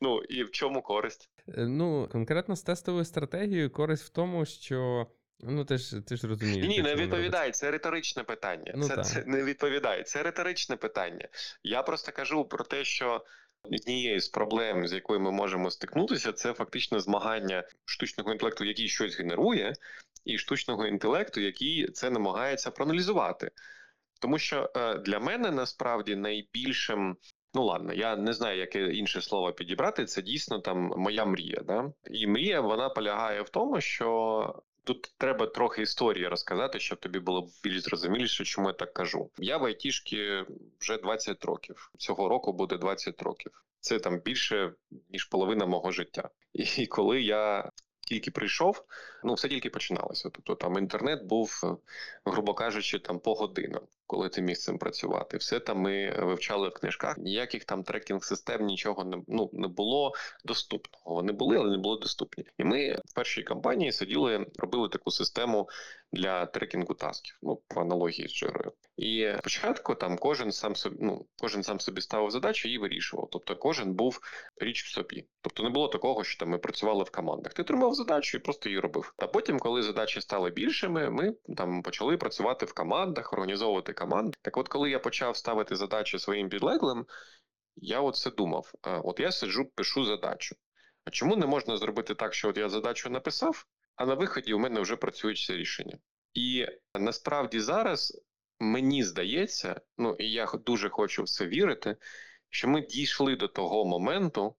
[0.00, 1.30] Ну і в чому користь?
[1.46, 5.06] Ну, конкретно з тестовою стратегією користь в тому, що.
[5.40, 6.66] Ну, ти ж ти ж розумієш.
[6.66, 7.50] Ні, не відповідає.
[7.50, 8.72] Це риторичне питання.
[8.76, 10.02] Ну, це, це не відповідає.
[10.02, 11.28] Це риторичне питання.
[11.62, 13.24] Я просто кажу про те, що
[13.62, 19.18] однією з проблем, з якою ми можемо стикнутися, це фактично змагання штучного інтелекту, який щось
[19.18, 19.72] генерує,
[20.24, 23.50] і штучного інтелекту, який це намагається проаналізувати.
[24.18, 27.16] Тому що е, для мене насправді найбільшим.
[27.54, 30.04] Ну ладно, я не знаю, яке інше слово підібрати.
[30.04, 31.62] Це дійсно там моя мрія.
[31.66, 31.92] Да?
[32.10, 37.48] І мрія вона полягає в тому, що тут треба трохи історії розказати, щоб тобі було
[37.64, 39.30] більш зрозуміліше, чому я так кажу.
[39.38, 40.44] Я в айтішки
[40.80, 41.92] вже 20 років.
[41.98, 43.64] Цього року буде 20 років.
[43.80, 44.72] Це там більше
[45.10, 46.28] ніж половина мого життя.
[46.52, 47.70] І коли я
[48.08, 48.84] тільки прийшов,
[49.24, 50.30] ну все тільки починалося.
[50.32, 51.76] Тобто там інтернет був, е,
[52.24, 55.36] грубо кажучи, там по годинам, коли ти міг цим працювати.
[55.36, 57.18] Все там ми вивчали в книжках.
[57.18, 60.12] Ніяких там трекінг систем, нічого не ну не було
[60.44, 61.14] доступного.
[61.14, 62.44] Вони були, але не були доступні.
[62.58, 65.68] І ми в першій компанії сиділи, робили таку систему
[66.12, 67.38] для трекінгу тасків.
[67.42, 68.72] Ну по аналогії з джирою.
[68.98, 73.28] І спочатку там кожен сам собі ну кожен сам собі ставив задачу і вирішував.
[73.32, 74.20] Тобто, кожен був
[74.56, 75.26] річ в собі.
[75.40, 77.52] Тобто не було такого, що там ми працювали в командах.
[77.52, 79.14] Ти тримав задачу і просто її робив.
[79.16, 84.38] А потім, коли задачі стали більшими, ми там почали працювати в командах, організовувати команди.
[84.42, 87.06] Так, от, коли я почав ставити задачі своїм підлеглим,
[87.76, 90.56] я оце думав: от я сиджу, пишу задачу.
[91.04, 94.58] А чому не можна зробити так, що от я задачу написав, а на виході у
[94.58, 95.98] мене вже працюють ці рішення?
[96.34, 98.22] І насправді зараз
[98.60, 101.96] мені здається, ну і я дуже хочу в це вірити,
[102.50, 104.56] що ми дійшли до того моменту,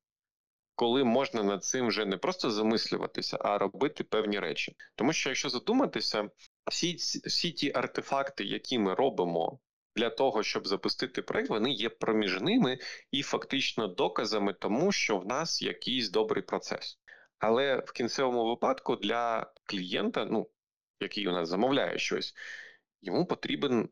[0.75, 4.75] коли можна над цим вже не просто замислюватися, а робити певні речі.
[4.95, 6.29] Тому що, якщо задуматися,
[6.71, 9.59] всі всі ті артефакти, які ми робимо
[9.95, 12.77] для того, щоб запустити проект, вони є проміжними
[13.12, 16.99] і фактично доказами тому, що в нас якийсь добрий процес.
[17.39, 20.49] Але в кінцевому випадку для клієнта, ну
[20.99, 22.33] який у нас замовляє щось,
[23.01, 23.89] йому потрібен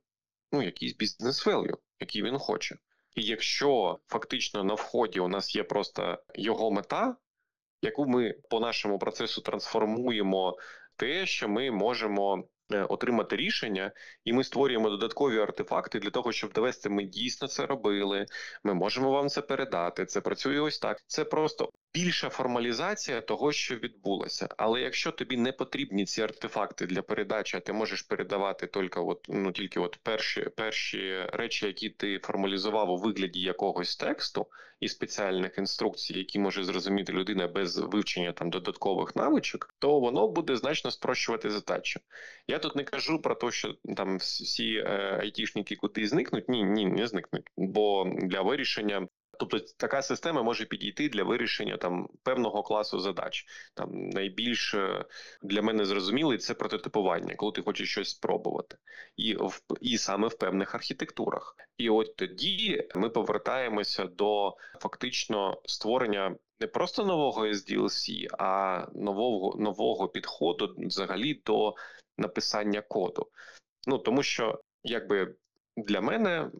[0.51, 2.77] ну, якийсь бізнес-велю, який він хоче.
[3.15, 7.15] І якщо фактично на вході у нас є просто його мета,
[7.81, 10.57] яку ми по нашому процесу трансформуємо
[10.95, 13.91] те, що ми можемо отримати рішення,
[14.25, 18.25] і ми створюємо додаткові артефакти для того, щоб довести, ми дійсно це робили.
[18.63, 20.05] Ми можемо вам це передати.
[20.05, 21.01] Це працює ось так.
[21.07, 24.49] Це просто більша формалізація того, що відбулося.
[24.57, 29.25] Але якщо тобі не потрібні ці артефакти для передачі, а ти можеш передавати тільки от,
[29.29, 34.47] ну тільки от перші перші речі, які ти формалізував у вигляді якогось тексту
[34.79, 40.55] і спеціальних інструкцій, які може зрозуміти людина без вивчення там додаткових навичок, то воно буде
[40.55, 41.99] значно спрощувати задачу.
[42.47, 46.49] Я тут не кажу про те, що там всі е, айтішники куди зникнуть.
[46.49, 49.07] Ні, ні, не зникнуть, бо для вирішення
[49.39, 53.45] Тобто така система може підійти для вирішення там певного класу задач.
[53.73, 55.05] Там найбільш е,
[55.41, 58.77] для мене зрозумілий це прототипування, коли ти хочеш щось спробувати,
[59.15, 61.55] і в і саме в певних архітектурах.
[61.77, 70.07] І от тоді ми повертаємося до фактично створення не просто нового SDLC, а нового нового
[70.07, 71.75] підходу взагалі до
[72.17, 73.27] написання коду.
[73.87, 75.35] Ну тому що якби
[75.77, 76.51] для мене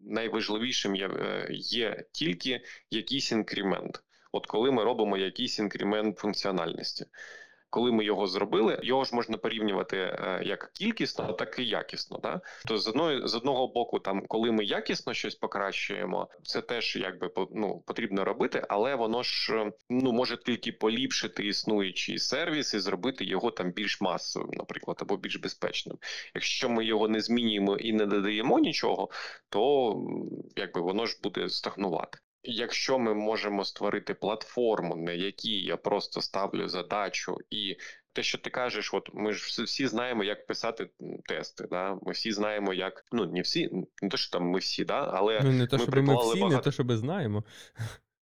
[0.00, 4.02] найважливішим е, є тільки якийсь інкремент.
[4.32, 7.06] От коли ми робимо якийсь інкремент функціональності
[7.70, 12.18] коли ми його зробили, його ж можна порівнювати е, як кількісно, так і якісно.
[12.22, 12.40] Да?
[12.66, 17.30] То з одної з одного боку, там коли ми якісно щось покращуємо, це теж якби
[17.54, 23.24] ну, потрібно робити, але воно ж е, ну може тільки поліпшити існуючий сервіс і зробити
[23.24, 25.98] його там більш масовим, наприклад, або більш безпечним.
[26.34, 29.08] Якщо ми його не змінюємо і не додаємо нічого,
[29.48, 29.94] то
[30.56, 32.18] якби воно ж буде стагнувати.
[32.42, 37.76] Якщо ми можемо створити платформу, на якій я просто ставлю задачу, і
[38.12, 40.90] те, що ти кажеш, от ми ж всі знаємо, як писати
[41.28, 41.66] тести.
[41.70, 41.98] Да?
[42.02, 43.70] Ми всі знаємо, як ну не всі,
[44.02, 46.56] не те, що там ми всі, да, але ну, не те, ми ми всі, багато...
[46.56, 47.44] не те, що ми знаємо.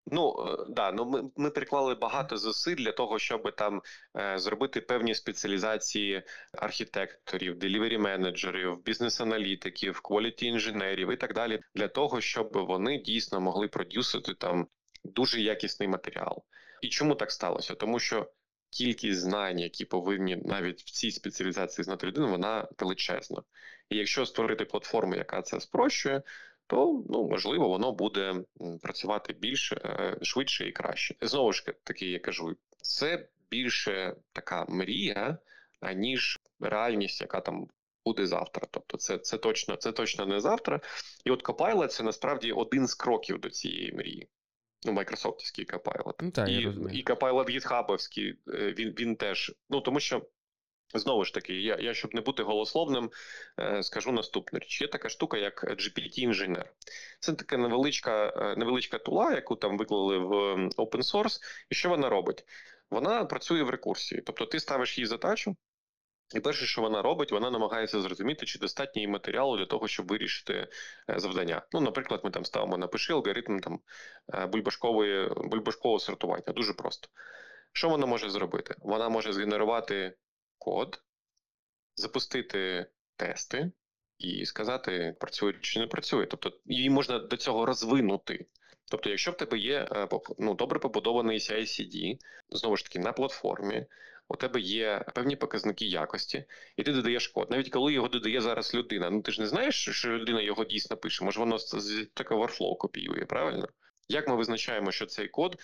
[0.08, 3.82] Ну е, да, ну ми ми приклали багато зусиль для того, щоб там
[4.18, 12.22] е, зробити певні спеціалізації архітекторів, делівері менеджерів, бізнес-аналітиків, кваліті інженерів і так далі, для того,
[12.22, 14.68] щоб вони дійсно могли продюсити там
[15.04, 16.44] дуже якісний матеріал.
[16.82, 17.76] І чому так сталося?
[17.76, 18.32] Тому що
[18.70, 23.42] кількість знань, які повинні навіть в цій спеціалізації знати людину, вона величезна.
[23.90, 26.22] І якщо створити платформу, яка це спрощує
[26.68, 28.44] то ну можливо воно буде
[28.82, 31.16] працювати більше е, швидше і краще.
[31.22, 35.38] Знову ж таки, я кажу, це більше така мрія,
[35.80, 37.68] аніж реальність, яка там.
[38.08, 40.82] Буде завтра, тобто це це точно це точно не завтра.
[41.24, 44.28] І от Copilot– це насправді один з кроків до цієї мрії.
[44.86, 46.14] Ну, майкрософтівський Copilot.
[46.20, 49.54] Ну, так, і, я і Copilot гітхабовський, е, він, він теж.
[49.70, 50.26] Ну, тому що.
[51.00, 53.10] Знову ж таки, я, я щоб не бути голословним,
[53.60, 54.82] е, скажу наступну річ.
[54.82, 56.66] Є така штука, як GPT-інженер.
[57.20, 60.32] Це така невеличка е, невеличка тула, яку там виклали в
[60.78, 61.40] open source.
[61.70, 62.44] І що вона робить?
[62.92, 64.22] Вона працює в рекурсії.
[64.22, 65.56] Тобто ти ставиш їй задачу,
[66.36, 70.08] і перше, що вона робить, вона намагається зрозуміти, чи достатньо їй матеріалу для того, щоб
[70.08, 70.54] вирішити
[71.10, 71.62] е, завдання.
[71.72, 73.80] Ну, наприклад, ми там ставимо напиши алгоритм там
[74.50, 76.54] бульбашкової бульбашкового сортування.
[76.56, 77.08] Дуже просто.
[77.72, 78.76] Що вона може зробити?
[78.80, 80.16] Вона може згенерувати
[80.58, 81.02] код,
[81.96, 83.72] запустити тести
[84.18, 86.26] і сказати, працює чи не працює.
[86.26, 88.46] Тобто її можна до цього розвинути.
[88.92, 90.08] Тобто, якщо в тебе є е,
[90.40, 92.18] ну, добре побудований CI-CD,
[92.50, 93.86] знову ж таки, на платформі,
[94.28, 96.46] у тебе є певні показники якості,
[96.78, 97.52] і ти додаєш код.
[97.52, 100.98] Навіть коли його додає зараз людина, ну ти ж не знаєш, що людина його дійсно
[100.98, 103.68] пише, може воно з такого Workflow копіює, правильно?
[104.08, 105.60] Як ми визначаємо, що цей код,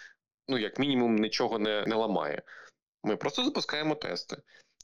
[0.47, 2.41] ну, як мінімум, нічого не, не ламає?
[3.03, 4.37] Ми просто запускаємо тести.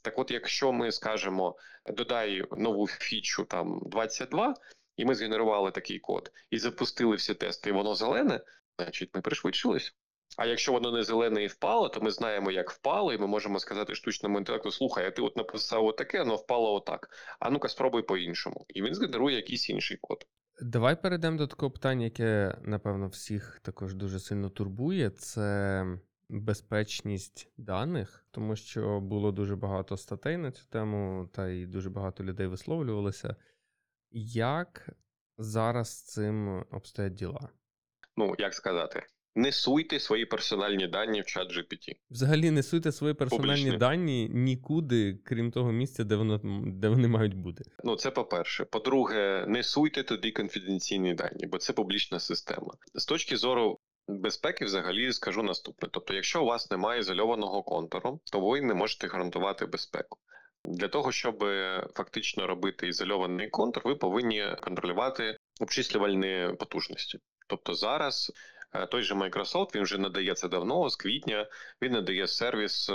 [0.08, 4.54] Так от, якщо ми скажемо, додай нову фічу там 22,
[4.96, 8.40] і ми згенерували такий код, і запустили всі тести, і воно зелене,
[8.78, 9.94] значить ми пришвидшились.
[10.36, 13.60] А якщо воно не зелене і впало, то ми знаємо, як впало, і ми можемо
[13.60, 17.08] сказати штучному інтелекту: слухай, а ти от написав отаке, воно впало отак.
[17.40, 18.66] А ну-ка, спробуй по-іншому.
[18.68, 20.26] І він згенерує якийсь інший код.
[20.62, 25.10] Давай перейдемо до такого питання, яке, напевно, всіх також дуже сильно турбує.
[25.10, 25.84] Це
[26.28, 32.24] безпечність даних, тому що було дуже багато статей на цю тему, та й дуже багато
[32.24, 33.36] людей висловлювалися.
[34.10, 34.90] Як
[35.38, 37.48] зараз з цим обстоять діла?
[38.16, 39.02] Ну, як сказати,
[39.34, 41.92] не суйте свої персональні дані в чат GPT.
[42.10, 43.78] Взагалі не суйте свої персональні Публічні.
[43.78, 47.64] дані нікуди, крім того місця, де воно де вони мають бути.
[47.84, 48.64] Ну, це по-перше.
[48.64, 52.74] По-друге, не суйте туди конфіденційні дані, бо це публічна система.
[52.94, 58.40] З точки зору безпеки, взагалі скажу наступне: тобто, якщо у вас немає ізольованого контуру, то
[58.40, 60.18] ви не можете гарантувати безпеку.
[60.64, 61.44] Для того, щоб
[61.94, 67.18] фактично робити ізольований контур, ви повинні контролювати обчислювальні потужності.
[67.46, 68.32] Тобто зараз
[68.72, 71.46] е, той же Microsoft він вже надає це давно, з квітня
[71.82, 72.94] він надає сервіс е,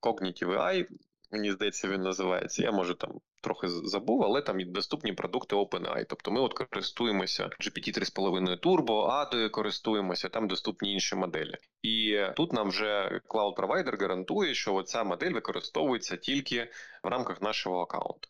[0.00, 0.86] Cognitive AI,
[1.30, 2.62] мені здається, він називається.
[2.62, 3.12] Я може там
[3.42, 6.04] трохи забув, але там є доступні продукти OpenAI.
[6.08, 11.54] Тобто ми от користуємося GPT 3,5 Turbo, ADO користуємося, там доступні інші моделі.
[11.82, 16.70] І тут нам вже cloud провайдер гарантує, що ця модель використовується тільки
[17.02, 18.28] в рамках нашого аккаунту.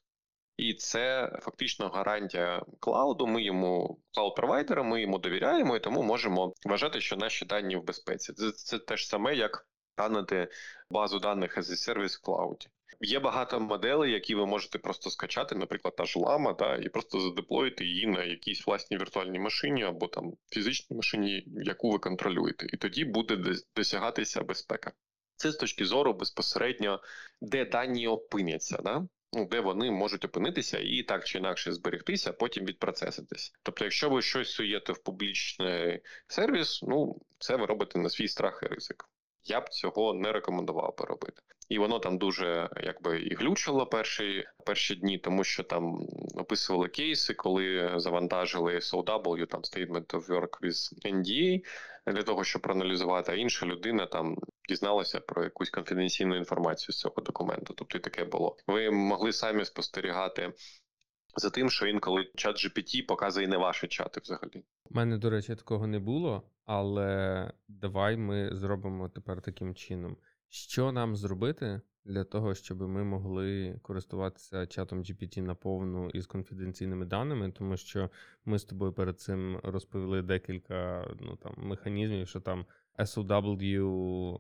[0.57, 3.27] І це фактично гарантія клауду.
[3.27, 7.85] Ми йому cloud провайдера, ми йому довіряємо, і тому можемо вважати, що наші дані в
[7.85, 8.33] безпеці.
[8.33, 10.49] Це, це те ж саме, як ранити
[10.91, 12.69] базу даних as a service в клауді.
[13.01, 17.21] Є багато моделей, які ви можете просто скачати, наприклад, та ж лама, да, і просто
[17.21, 22.77] задеплоїти її на якійсь власній віртуальній машині або там фізичній машині, яку ви контролюєте, і
[22.77, 24.93] тоді буде досягатися безпека.
[25.37, 27.01] Це з точки зору безпосередньо,
[27.41, 29.07] де дані опиняться, да?
[29.33, 33.53] ну, де вони можуть опинитися і так чи інакше зберегтися, а потім відпроцеситись.
[33.63, 38.61] Тобто, якщо ви щось суєте в публічний сервіс, ну це ви робите на свій страх
[38.63, 39.05] і ризик.
[39.45, 41.43] Я б цього не рекомендував би робити.
[41.69, 47.35] І воно там дуже якби і глючило перші перші дні, тому що там описували кейси,
[47.35, 51.61] коли завантажили SOW, там Statement of Work with NDA,
[52.07, 54.37] для того, щоб проаналізувати, а інша людина там
[54.69, 57.75] дізналася про якусь конфіденційну інформацію з цього документу.
[57.77, 58.57] Тобто і таке було.
[58.67, 60.53] Ви могли самі спостерігати.
[61.39, 64.65] За тим, що інколи чат GPT показує не ваші чати взагалі.
[64.91, 70.17] У мене, до речі, такого не було, але давай ми зробимо тепер таким чином.
[70.49, 77.51] Що нам зробити для того, щоб ми могли користуватися чатом GPT наповну із конфіденційними даними,
[77.51, 78.11] тому що
[78.45, 82.67] ми з тобою перед цим розповіли декілька ну, там, механізмів, що там
[82.99, 84.39] SOW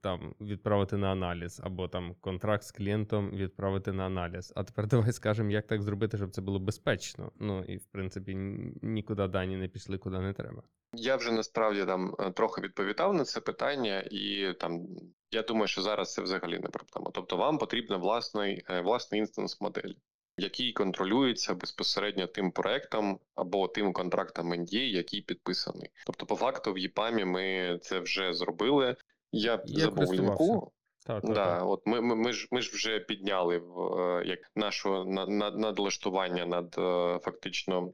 [0.00, 4.52] там відправити на аналіз, або там контракт з клієнтом відправити на аналіз.
[4.56, 7.32] А тепер давай скажемо, як так зробити, щоб це було безпечно.
[7.40, 8.34] Ну і в принципі
[8.82, 10.62] нікуди дані не пішли, куди не треба.
[10.92, 14.86] Я вже насправді там е, трохи відповідав на це питання, і там
[15.30, 17.10] я думаю, що зараз це взагалі не проблема.
[17.14, 19.96] Тобто, вам потрібен власний е, власний інстанс моделі.
[20.36, 25.90] Який контролюється безпосередньо тим проектом або тим контрактом NDA, який підписаний.
[26.06, 28.96] Тобто, по факту, в ЄПАМі ми це вже зробили.
[29.32, 30.72] Я, Я забув лінку.
[31.06, 31.66] Так, да, так.
[31.66, 35.50] от ми, ми, ми ж ми ж вже підняли в е, як нашу на, на,
[35.50, 36.74] надлаштування над
[37.24, 37.92] фактично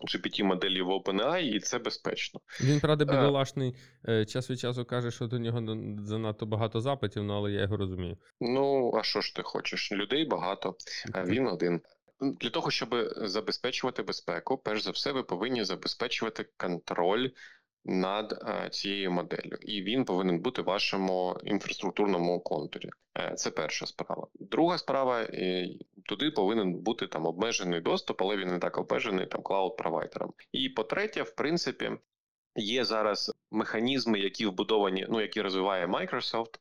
[0.00, 2.40] gpt моделі в OpenAI, і це безпечно.
[2.60, 3.76] Він, правда, бідолашний
[4.08, 7.76] е, час від часу каже, що до нього занадто багато запитів, ну але я його
[7.76, 8.16] розумію.
[8.40, 9.92] Ну, а що ж ти хочеш?
[9.92, 10.76] Людей багато,
[11.12, 11.80] а він один.
[12.40, 17.28] Для того, щоб забезпечувати безпеку, перш за все, ви повинні забезпечувати контроль
[17.84, 22.90] над цією моделлю, і він повинен бути в вашому інфраструктурному контурі.
[23.18, 24.26] Е, це перша справа.
[24.34, 25.26] Друга справа
[26.04, 30.32] туди повинен бути там обмежений доступ, але він не так обмежений там клауд провайдером.
[30.52, 31.90] І по третє, в принципі,
[32.56, 36.58] Є зараз механізми, які вбудовані, ну які розвиває Microsoft,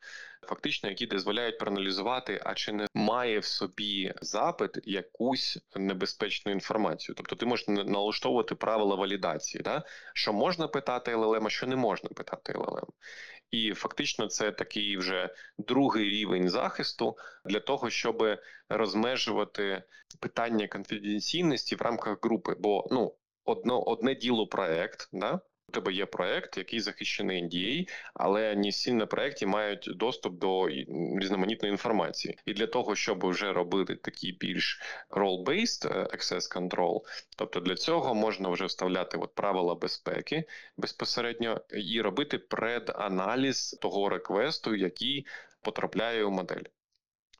[0.47, 7.15] фактично, які дозволяють проаналізувати, а чи не має в собі запит якусь небезпечну інформацію.
[7.15, 9.83] Тобто ти можеш налаштовувати правила валідації, да?
[10.13, 12.87] що можна питати LLM, а що не можна питати LLM.
[13.51, 18.39] І фактично це такий вже другий рівень захисту для того, щоб
[18.69, 19.83] розмежувати
[20.19, 22.55] питання конфіденційності в рамках групи.
[22.59, 23.15] Бо ну
[23.45, 25.39] одно одне діло проект, да
[25.71, 30.69] у тебе є проект, який захищений NDA, але не всі на проекті мають доступ до
[31.19, 32.37] різноманітної інформації.
[32.45, 36.99] І для того, щоб вже робити такий більш role-based е, access control,
[37.37, 40.43] тобто для цього можна вже вставляти от правила безпеки
[40.77, 45.25] безпосередньо і робити преданаліз того реквесту, який
[45.61, 46.63] потрапляє у модель.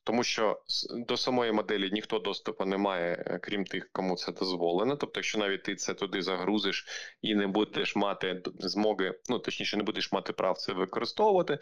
[0.03, 4.95] Тому що до самої моделі ніхто доступу не має, е, крім тих, кому це дозволено.
[4.95, 6.85] Тобто, якщо навіть ти це туди загрузиш
[7.21, 11.59] і не будеш мати змоги, ну точніше, не будеш мати прав це використовувати,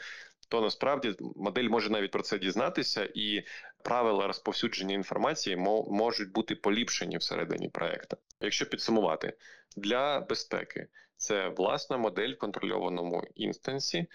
[0.50, 3.44] то насправді модель може навіть про це дізнатися, і
[3.84, 5.56] правила розповсюдження інформації
[5.88, 8.18] можуть бути поліпшені всередині проекту.
[8.42, 9.34] Якщо підсумувати
[9.78, 10.88] для безпеки,
[11.18, 14.08] це власна модель в контрольованому інстансі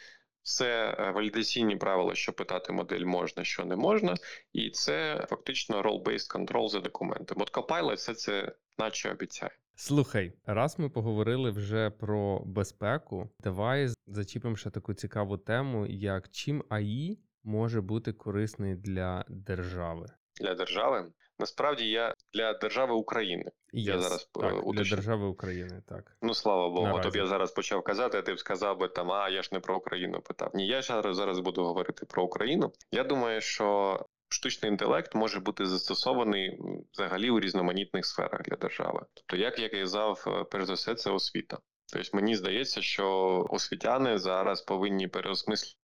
[0.44, 4.14] це е, валідаційні правила, що питати модель можна, що не можна,
[4.52, 7.38] і це фактично role-based control за документом.
[7.40, 9.52] От Copilot все це наче обіцяє.
[9.76, 16.64] Слухай, раз ми поговорили вже про безпеку, давай зачіпимо ще таку цікаву тему, як чим
[16.68, 20.06] АІ може бути корисний для держави.
[20.40, 23.44] Для держави Насправді я для держави України.
[23.44, 24.72] Yes, я зараз так, уточню.
[24.72, 26.86] для держави України, так ну слава Богу.
[26.86, 27.02] Наразі.
[27.02, 29.60] Тобі я зараз почав казати, а ти б сказав би там, а я ж не
[29.60, 30.50] про Україну питав.
[30.54, 32.72] Ні, я зараз зараз буду говорити про Україну.
[32.90, 36.58] Я думаю, що штучний інтелект може бути застосований
[36.92, 39.00] взагалі у різноманітних сферах для держави.
[39.14, 41.58] Тобто, як я казав, е, перш за все, це освіта.
[41.92, 45.83] Тобто мені здається, що освітяни зараз повинні переосмислити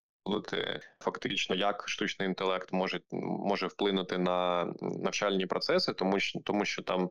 [0.98, 7.10] фактично, як штучний інтелект може може вплинути на навчальні процеси, тому що тому що там.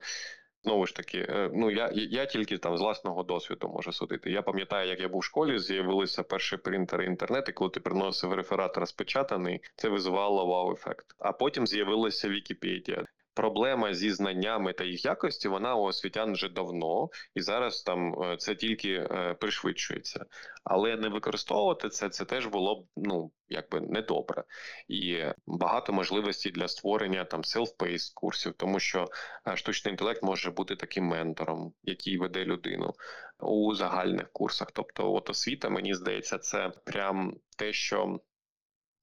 [0.63, 4.31] Знову ж таки, е, ну я я тільки там з власного досвіду можу судити.
[4.31, 8.77] Я пам'ятаю, як я був в школі, з'явилися перші принтери інтернету, коли ти приносив реферат
[8.77, 11.05] розпечатаний, це визивало вау-ефект.
[11.19, 13.05] А потім з'явилася Вікіпедія
[13.39, 18.37] проблема зі знаннями та їх якості вона у освітян вже давно, і зараз там е,
[18.37, 20.25] це тільки е, пришвидшується.
[20.63, 24.43] Але не використовувати це це теж було б ну якби недобре.
[24.87, 29.07] І багато можливостей для створення там self-paced курсів, тому що
[29.47, 32.93] е, штучний інтелект може бути таким ментором, який веде людину
[33.39, 34.71] у загальних курсах.
[34.73, 38.19] Тобто, от освіта, мені здається, це прям те, що.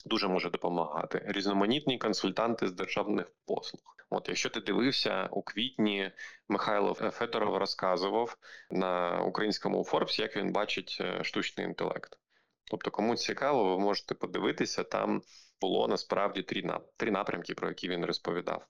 [0.07, 3.97] Дуже може допомагати різноманітні консультанти з державних послуг.
[4.11, 6.11] От, якщо ти дивився у квітні,
[6.49, 8.37] Михайло Федоров розказував
[8.71, 12.19] на українському Forbes, як він бачить е, штучний інтелект.
[12.71, 15.23] Тобто, кому цікаво, ви можете подивитися, там
[15.61, 18.67] було насправді три три напрямки, про які він розповідав.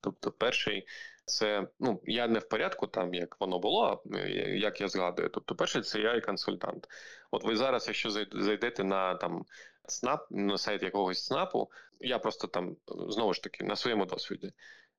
[0.00, 0.86] Тобто, перший
[1.24, 4.02] це ну я не в порядку, там як воно було,
[4.46, 5.28] як я згадую.
[5.28, 6.88] Тобто, перший це я і консультант.
[7.30, 9.44] От ви зараз, якщо зайдете на там
[9.88, 11.70] СНАП, на сайт якогось СНАПу,
[12.00, 14.52] я просто там знову ж таки на своєму досвіді.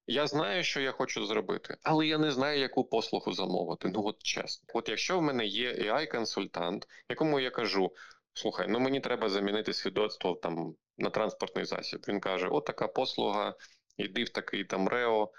[0.07, 3.89] Я знаю, що я хочу зробити, але я не знаю, яку послугу замовити.
[3.93, 4.67] Ну от чесно.
[4.73, 7.91] От якщо в мене є AI-консультант, якому я кажу:
[8.33, 12.05] слухай, ну мені треба замінити свідоцтво там на транспортний засіб.
[12.07, 13.55] Він каже: От така послуга,
[13.97, 15.31] йди в такий там Рео,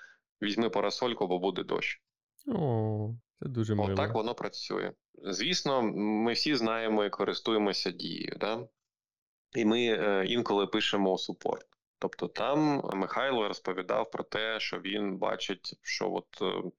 [0.42, 2.02] візьми парасольку, бо буде дощ.
[2.46, 3.92] О, це дуже мило.
[3.92, 4.92] Отак воно працює.
[5.14, 8.36] Звісно, ми всі знаємо і користуємося дією.
[8.40, 8.68] Да?
[9.54, 11.66] І ми е, інколи пишемо супорт.
[11.98, 16.70] Тобто там Михайло розповідав про те, що він бачить, що от е,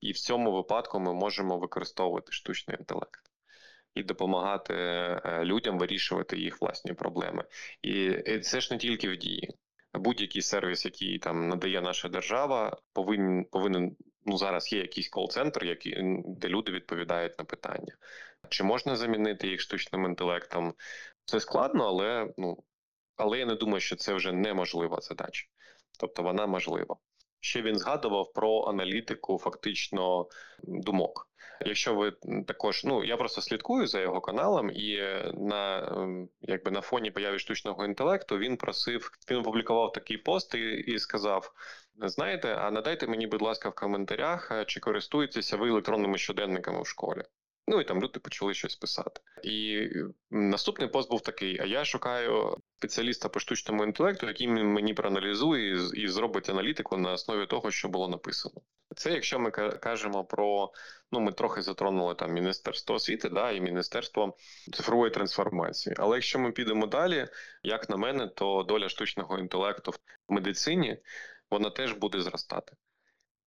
[0.00, 3.20] і в цьому випадку ми можемо використовувати штучний інтелект
[3.94, 7.44] і допомагати е, людям вирішувати їх власні проблеми.
[7.82, 9.50] І це ж не тільки в дії.
[9.94, 15.96] Будь-який сервіс, який там надає наша держава, повинен повинен ну зараз є якийсь кол-центр, який
[16.26, 17.96] де люди відповідають на питання.
[18.48, 20.74] Чи можна замінити їх штучним інтелектом?
[21.24, 22.64] Це складно, але ну
[23.16, 25.46] але я не думаю, що це вже неможлива задача.
[26.00, 26.96] Тобто вона можлива.
[27.40, 30.26] Ще він згадував про аналітику фактично
[30.62, 31.28] думок.
[31.66, 32.12] Якщо ви
[32.46, 34.98] також, ну я просто слідкую за його каналом, і
[35.34, 40.70] на ем, якби на фоні появи штучного інтелекту він просив, він опублікував такий пост і,
[40.70, 41.52] і сказав:
[41.94, 47.22] знаєте, а надайте мені, будь ласка, в коментарях, чи користуєтеся ви електронними щоденниками в школі.
[47.72, 49.20] Ну і там люди почали щось писати.
[49.42, 49.88] І
[50.30, 56.08] наступний пост був такий: а я шукаю спеціаліста по штучному інтелекту, який мені проаналізує і
[56.08, 58.54] зробить аналітику на основі того, що було написано.
[58.96, 60.72] Це якщо ми кажемо про
[61.12, 64.36] ну ми трохи затронули там міністерство освіти, да і міністерство
[64.72, 65.96] цифрової трансформації.
[65.98, 67.26] Але якщо ми підемо далі,
[67.62, 70.98] як на мене, то доля штучного інтелекту в медицині
[71.50, 72.72] вона теж буде зростати.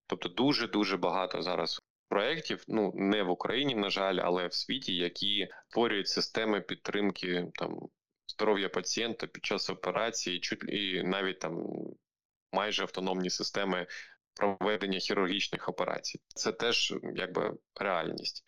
[0.06, 4.96] Тобто, дуже дуже багато зараз проєктів, ну не в Україні, на жаль, але в світі,
[4.96, 7.78] які створюють системи підтримки там
[8.26, 11.66] здоров'я пацієнта під час операції, чуть і навіть там
[12.52, 13.86] майже автономні системи
[14.34, 16.20] проведення хірургічних операцій.
[16.28, 18.44] Це теж якби реальність.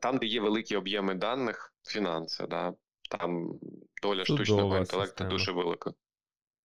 [0.00, 2.74] Там, де є великі об'єми даних, фінанси, да,
[3.10, 3.58] там
[4.02, 5.30] доля Судова штучного інтелекту система.
[5.30, 5.92] дуже велика.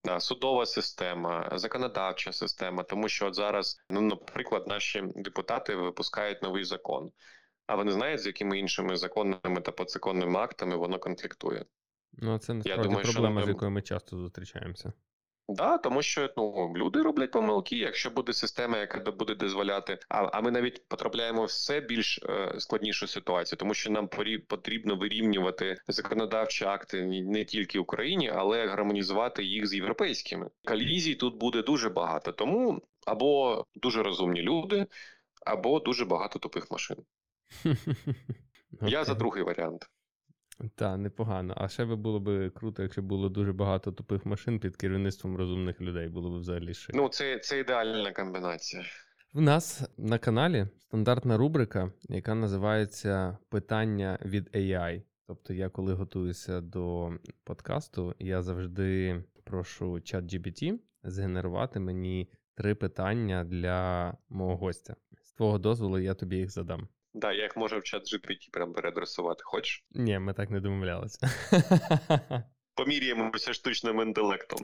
[0.05, 6.63] Да, Судова система, законодавча система, тому що от зараз, ну, наприклад, наші депутати випускають новий
[6.63, 7.11] закон,
[7.67, 11.65] а вони знають, з якими іншими законними та подзаконними актами воно конфліктує.
[12.13, 13.45] Ну, це насправді думаю, проблема, що...
[13.45, 14.93] з якою ми часто зустрічаємося.
[15.49, 17.77] Да, тому що ну люди роблять помилки.
[17.77, 22.55] Якщо буде система, яка буде дозволяти, а а ми навіть потрапляємо в все більш е,
[22.59, 24.09] складнішу ситуацію, тому що нам
[24.47, 30.49] потрібно вирівнювати законодавчі акти не тільки в Україні, але гармонізувати їх з європейськими.
[30.65, 34.87] Колізій тут буде дуже багато, тому або дуже розумні люди,
[35.45, 36.97] або дуже багато тупих машин.
[38.81, 39.89] Я за другий варіант.
[40.75, 41.53] Так, непогано.
[41.57, 45.81] А ще би було б круто, якщо було дуже багато тупих машин під керівництвом розумних
[45.81, 46.09] людей.
[46.09, 46.95] Було б взагалі шик.
[46.95, 48.83] Ну, це це ідеальна комбінація.
[49.33, 55.01] В нас на каналі стандартна рубрика, яка називається Питання від AI.
[55.27, 63.43] Тобто, я коли готуюся до подкасту, я завжди прошу чат GPT згенерувати мені три питання
[63.43, 64.95] для мого гостя.
[65.21, 66.87] З твого дозволу я тобі їх задам.
[67.13, 69.41] Да, я їх можу в чат GPT прям переадресувати.
[69.43, 69.83] Хочеш?
[69.91, 71.29] Ні, ми так не домовлялися.
[72.75, 74.59] Поміряємося штучним інтелектом.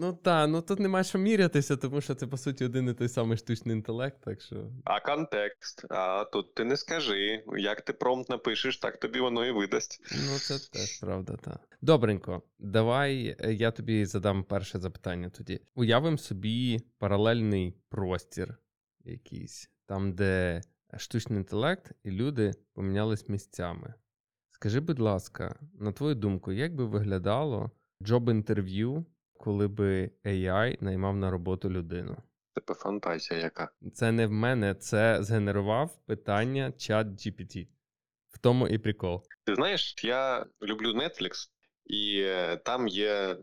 [0.00, 3.08] Ну так, ну тут нема що мірятися, тому що це, по суті, один і той
[3.08, 4.70] самий штучний інтелект, так що.
[4.84, 7.44] А контекст, а тут ти не скажи.
[7.56, 10.00] Як ти промпт напишеш, так тобі воно і видасть.
[10.12, 11.60] Ну, це теж правда, так.
[11.80, 15.60] Добренько, давай е, я тобі задам перше запитання тоді.
[15.74, 18.54] Уявимо собі паралельний простір
[19.04, 20.60] якийсь, там, де
[20.96, 23.94] штучний інтелект і люди помінялись місцями.
[24.50, 27.70] Скажи, будь ласка, на твою думку, як би виглядало
[28.02, 29.06] джоб-інтерв'ю,
[29.38, 32.16] коли би AI наймав на роботу людину?
[32.54, 33.70] Тебе фантазія яка?
[33.94, 37.68] Це не в мене, це згенерував питання чат GPT.
[38.28, 39.22] В тому і прикол.
[39.44, 41.50] Ти знаєш, я люблю Netflix,
[41.88, 43.36] і е, там є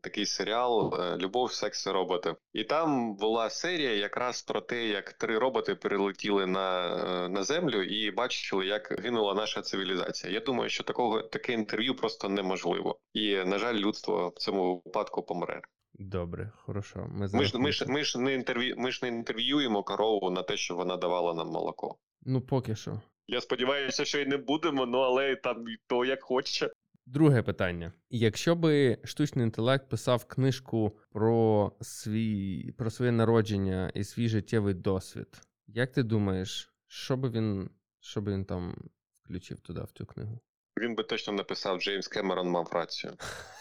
[0.00, 2.34] такий серіал е, Любов, секс і роботи.
[2.52, 7.82] І там була серія якраз про те, як три роботи перелетіли на е, на землю
[7.82, 10.32] і бачили, як гинула наша цивілізація.
[10.32, 12.98] Я думаю, що такого таке інтерв'ю просто неможливо.
[13.12, 15.60] І на жаль, людство в цьому випадку помре.
[15.94, 17.06] Добре, хорошо.
[17.10, 18.74] Ми ми ж ми ж ми ж не інтерв'ю.
[18.78, 21.96] Ми ж не інтерв'юємо корову на те, що вона давала нам молоко.
[22.22, 23.00] Ну поки що.
[23.26, 26.70] Я сподіваюся, що й не будемо, ну але там то як хоче.
[27.06, 34.28] Друге питання: якщо би штучний інтелект писав книжку про свій про своє народження і свій
[34.28, 38.90] життєвий досвід, як ти думаєш, що би він що би він там
[39.22, 40.40] включив туди в цю книгу?
[40.78, 43.12] Він би точно написав Джеймс Кемерон мав рацію.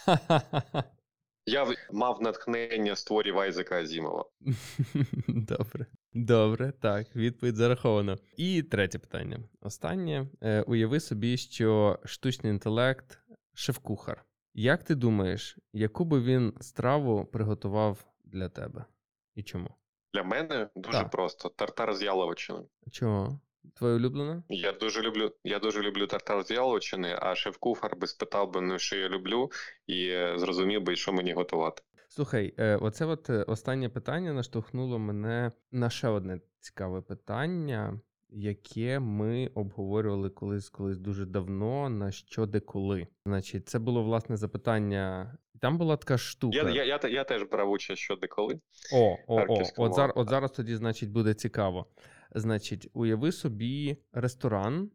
[1.45, 4.25] Я мав натхнення створів Айзека Азімова.
[5.27, 5.85] Добре.
[6.13, 8.17] Добре, так, відповідь зараховано.
[8.37, 9.39] І третє питання.
[9.61, 10.27] Останнє.
[10.41, 13.20] Е, уяви собі, що штучний інтелект
[13.53, 14.25] шеф-кухар.
[14.53, 18.85] Як ти думаєш, яку би він страву приготував для тебе?
[19.35, 19.69] І чому?
[20.13, 21.11] Для мене дуже так.
[21.11, 22.59] просто тартар з яловичини.
[22.91, 23.39] Чого?
[23.75, 24.43] Твоє улюблене?
[24.49, 28.79] Я дуже люблю я дуже люблю тартар з яловичини, а шеф-кухар би спитав би, ну,
[28.79, 29.51] що я люблю,
[29.87, 31.81] і е, зрозумів би, що мені готувати.
[32.09, 37.99] Слухай, е, оце от е, останнє питання наштовхнуло мене на ще одне цікаве питання
[38.31, 43.07] яке ми обговорювали колись колись дуже давно на що де коли.
[43.25, 45.37] Значить, це було власне запитання.
[45.59, 46.57] Там була така штука.
[46.57, 48.59] Я я, я, я теж брав участь що де коли.
[48.93, 51.85] О, о, о, от зараз, от зараз тоді, значить, буде цікаво.
[52.35, 54.91] Значить, уяви собі ресторан,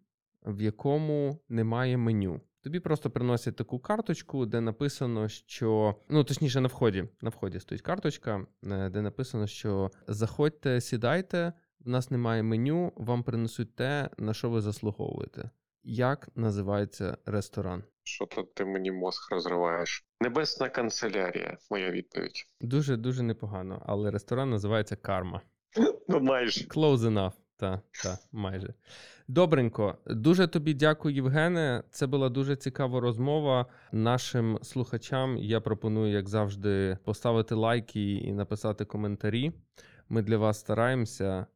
[0.47, 2.41] в якому немає меню.
[2.67, 7.05] Тобі просто приносять таку карточку, де написано, що ну точніше на вході.
[7.21, 13.23] На вході стоїть карточка, е, де написано, що заходьте, сідайте, в нас немає меню, вам
[13.23, 15.51] принесуть те, на що ви заслуговуєте.
[15.83, 17.85] Як називається ресторан?
[18.03, 20.07] Що то ти мені мозг розриваєш?
[20.21, 22.47] Небесна канцелярія, моя відповідь.
[22.61, 25.41] Дуже дуже непогано, але ресторан називається Карма.
[26.09, 26.65] Ну майже.
[26.65, 27.33] Close enough.
[27.59, 28.75] Та, та, майже.
[29.29, 29.99] Добренько.
[30.07, 31.83] Дуже тобі дякую, Євгене.
[31.91, 33.67] Це була дуже цікава розмова.
[33.93, 39.53] Нашим слухачам я пропоную, як завжди, поставити лайки і написати коментарі.
[40.09, 41.47] Ми для вас стараємося.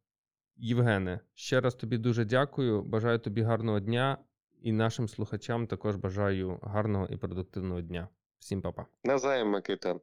[0.63, 2.83] Євгене, ще раз тобі дуже дякую.
[2.83, 4.19] Бажаю тобі гарного дня
[4.63, 8.09] і нашим слухачам також бажаю гарного і продуктивного дня.
[8.39, 8.87] Всім па-па.
[9.05, 9.95] Навзаєм, Микита.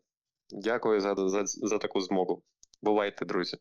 [0.50, 2.44] Дякую за, за, за таку змогу.
[2.82, 3.58] Бувайте, друзі.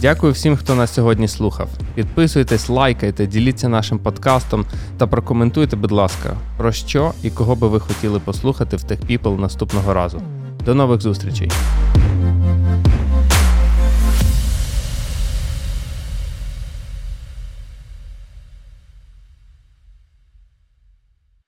[0.00, 1.68] Дякую всім, хто нас сьогодні слухав.
[1.94, 4.66] Підписуйтесь, лайкайте, діліться нашим подкастом
[4.98, 9.94] та прокоментуйте, будь ласка, про що і кого би ви хотіли послухати в TechPeople наступного
[9.94, 10.22] разу.
[10.64, 11.50] До нових зустрічей!